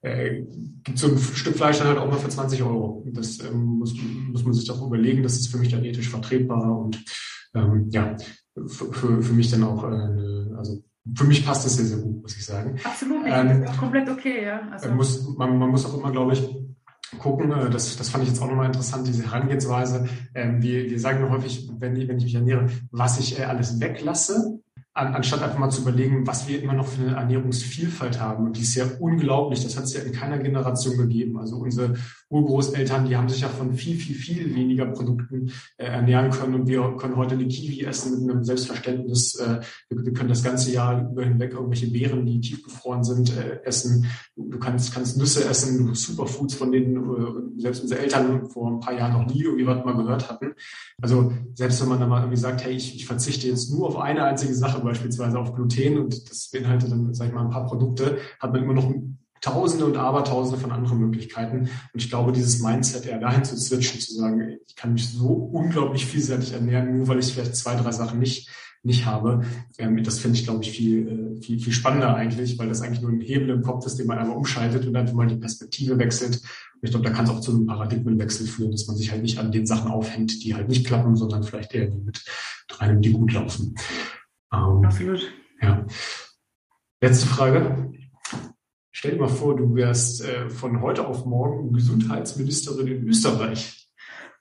[0.00, 0.42] äh,
[0.82, 3.04] gibt so ein Stück Fleisch dann halt auch mal für 20 Euro.
[3.12, 3.94] Das ähm, muss,
[4.32, 7.04] muss man sich doch überlegen, das ist für mich dann ethisch vertretbar und
[7.54, 8.16] ähm, ja,
[8.66, 10.82] für, für, für mich dann auch, äh, also
[11.14, 12.78] für mich passt das sehr, sehr gut, muss ich sagen.
[12.82, 14.66] Absolut, ähm, komplett okay, ja.
[14.70, 14.90] Also.
[14.92, 16.42] Muss, man, man muss auch immer, glaube ich,
[17.18, 17.52] gucken.
[17.52, 20.08] Äh, das, das fand ich jetzt auch nochmal interessant, diese Herangehensweise.
[20.34, 23.80] Ähm, wir, wir sagen häufig, wenn ich, wenn ich mich ernähre, was ich äh, alles
[23.80, 24.60] weglasse
[24.96, 28.46] an, anstatt einfach mal zu überlegen, was wir immer noch für eine Ernährungsvielfalt haben.
[28.46, 29.64] Und die ist ja unglaublich.
[29.64, 31.36] Das hat es ja in keiner Generation gegeben.
[31.36, 31.94] Also unsere
[32.30, 36.54] Urgroßeltern, die haben sich ja von viel, viel, viel weniger Produkten äh, ernähren können.
[36.54, 39.34] Und wir können heute eine Kiwi essen mit einem Selbstverständnis.
[39.34, 43.62] Äh, wir, wir, können das ganze Jahr über hinweg irgendwelche Beeren, die tiefgefroren sind, äh,
[43.64, 44.06] essen.
[44.36, 48.96] Du kannst, kannst Nüsse essen, Superfoods, von denen äh, selbst unsere Eltern vor ein paar
[48.96, 50.54] Jahren noch nie irgendwie was mal gehört hatten.
[51.02, 53.96] Also selbst wenn man dann mal irgendwie sagt, hey, ich, ich verzichte jetzt nur auf
[53.96, 57.66] eine einzige Sache, beispielsweise auf Gluten und das beinhaltet dann, sag ich mal, ein paar
[57.66, 58.92] Produkte, hat man immer noch
[59.40, 61.68] Tausende und Abertausende von anderen Möglichkeiten.
[61.92, 65.28] Und ich glaube, dieses Mindset eher dahin zu switchen, zu sagen, ich kann mich so
[65.28, 68.48] unglaublich vielseitig ernähren, nur weil ich vielleicht zwei, drei Sachen nicht
[68.84, 69.44] nicht habe.
[69.78, 73.00] Ähm, das finde ich, glaube ich, viel, äh, viel, viel spannender eigentlich, weil das eigentlich
[73.00, 75.98] nur ein Hebel im Kopf ist, den man einmal umschaltet und einfach mal die Perspektive
[75.98, 76.36] wechselt.
[76.36, 79.22] Und ich glaube, da kann es auch zu einem Paradigmenwechsel führen, dass man sich halt
[79.22, 82.22] nicht an den Sachen aufhängt, die halt nicht klappen, sondern vielleicht eher mit
[82.78, 83.74] einem, die gut laufen.
[84.54, 85.32] Ähm, Absolut.
[85.60, 85.86] Ja.
[87.00, 87.92] Letzte Frage.
[88.92, 93.90] Stell dir mal vor, du wärst äh, von heute auf morgen Gesundheitsministerin in Österreich.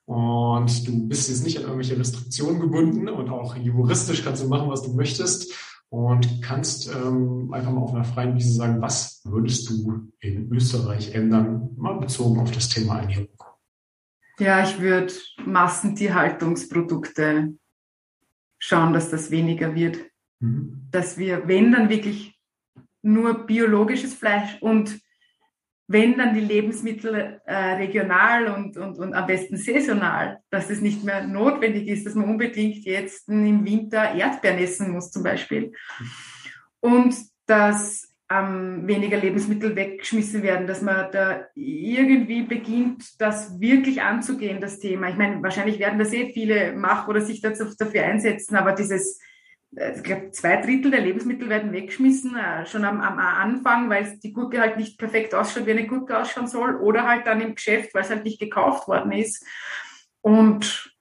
[0.05, 4.69] Und du bist jetzt nicht an irgendwelche Restriktionen gebunden und auch juristisch kannst du machen,
[4.69, 5.53] was du möchtest
[5.89, 11.15] und kannst ähm, einfach mal auf einer freien Wiese sagen, was würdest du in Österreich
[11.15, 13.29] ändern, mal bezogen auf das Thema Ernährung?
[14.39, 15.13] Ja, ich würde
[15.45, 17.53] Massentierhaltungsprodukte
[18.63, 19.99] schauen, dass das weniger wird.
[20.39, 20.87] Mhm.
[20.89, 22.39] Dass wir, wenn dann wirklich
[23.01, 25.01] nur biologisches Fleisch und
[25.87, 31.03] wenn dann die Lebensmittel äh, regional und, und, und am besten saisonal, dass es nicht
[31.03, 35.73] mehr notwendig ist, dass man unbedingt jetzt im Winter Erdbeeren essen muss zum Beispiel.
[36.79, 37.13] Und
[37.45, 44.79] dass ähm, weniger Lebensmittel weggeschmissen werden, dass man da irgendwie beginnt, das wirklich anzugehen, das
[44.79, 45.09] Thema.
[45.09, 49.19] Ich meine, wahrscheinlich werden das eh viele machen oder sich dazu, dafür einsetzen, aber dieses,
[49.75, 54.17] äh, ich glaube, zwei Drittel der Lebensmittel werden weggeschmissen, äh, schon am, am Anfang, weil
[54.23, 57.55] die Gurke halt nicht perfekt ausschaut, wie eine Gurke ausschauen soll, oder halt dann im
[57.55, 59.45] Geschäft, weil es halt nicht gekauft worden ist.
[60.21, 60.93] Und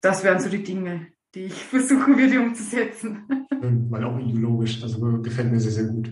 [0.00, 3.46] das wären so die Dinge, die ich versuchen würde umzusetzen.
[3.90, 6.10] Weil auch ideologisch, also gefällt mir sehr, sehr gut.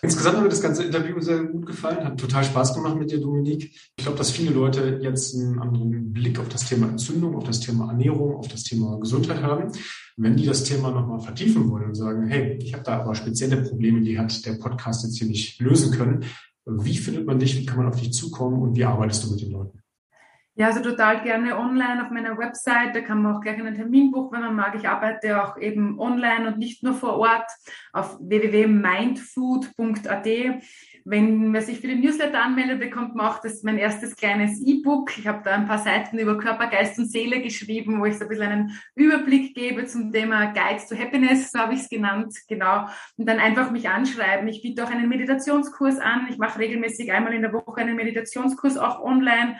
[0.00, 3.20] Insgesamt hat mir das ganze Interview sehr gut gefallen, hat total Spaß gemacht mit dir,
[3.20, 3.64] Dominik.
[3.96, 7.60] Ich glaube, dass viele Leute jetzt einen anderen Blick auf das Thema Entzündung, auf das
[7.60, 9.72] Thema Ernährung, auf das Thema Gesundheit haben.
[10.16, 13.62] Wenn die das Thema nochmal vertiefen wollen und sagen, hey, ich habe da aber spezielle
[13.62, 16.24] Probleme, die hat der Podcast jetzt hier nicht lösen können,
[16.64, 19.40] wie findet man dich, wie kann man auf dich zukommen und wie arbeitest du mit
[19.40, 19.80] den Leuten?
[20.58, 22.92] Ja, also total gerne online auf meiner Website.
[22.92, 24.74] Da kann man auch gleich einen Termin buchen, wenn man mag.
[24.74, 27.48] Ich arbeite auch eben online und nicht nur vor Ort
[27.92, 30.26] auf www.mindfood.at.
[31.04, 35.16] Wenn man sich für den Newsletter anmeldet, bekommt man auch das mein erstes kleines E-Book.
[35.16, 38.24] Ich habe da ein paar Seiten über Körper, Geist und Seele geschrieben, wo ich so
[38.24, 42.34] ein bisschen einen Überblick gebe zum Thema Guides to Happiness, so habe ich es genannt,
[42.48, 42.88] genau.
[43.16, 44.48] Und dann einfach mich anschreiben.
[44.48, 46.26] Ich biete auch einen Meditationskurs an.
[46.30, 49.56] Ich mache regelmäßig einmal in der Woche einen Meditationskurs auch online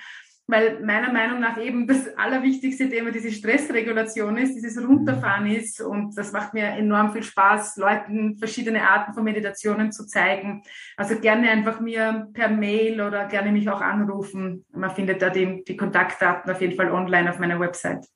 [0.48, 6.16] weil meiner Meinung nach eben das allerwichtigste Thema diese Stressregulation ist, dieses Runterfahren ist und
[6.16, 10.62] das macht mir enorm viel Spaß, Leuten verschiedene Arten von Meditationen zu zeigen.
[10.96, 14.64] Also gerne einfach mir per Mail oder gerne mich auch anrufen.
[14.72, 18.06] Man findet da die, die Kontaktdaten auf jeden Fall online auf meiner Website.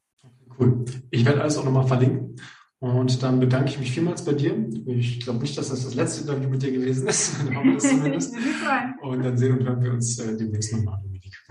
[0.58, 0.86] Cool.
[1.10, 2.36] Ich werde alles auch nochmal verlinken.
[2.78, 4.56] Und dann bedanke ich mich vielmals bei dir.
[4.86, 7.36] Ich glaube nicht, dass das das letzte Interview mit dir gewesen ist.
[9.02, 10.98] und dann sehen und hören wir uns äh, demnächst nochmal.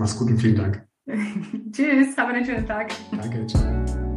[0.01, 0.83] Mach's gut und vielen Dank.
[1.71, 2.91] Tschüss, hab einen schönen Tag.
[3.11, 4.10] Danke, ciao.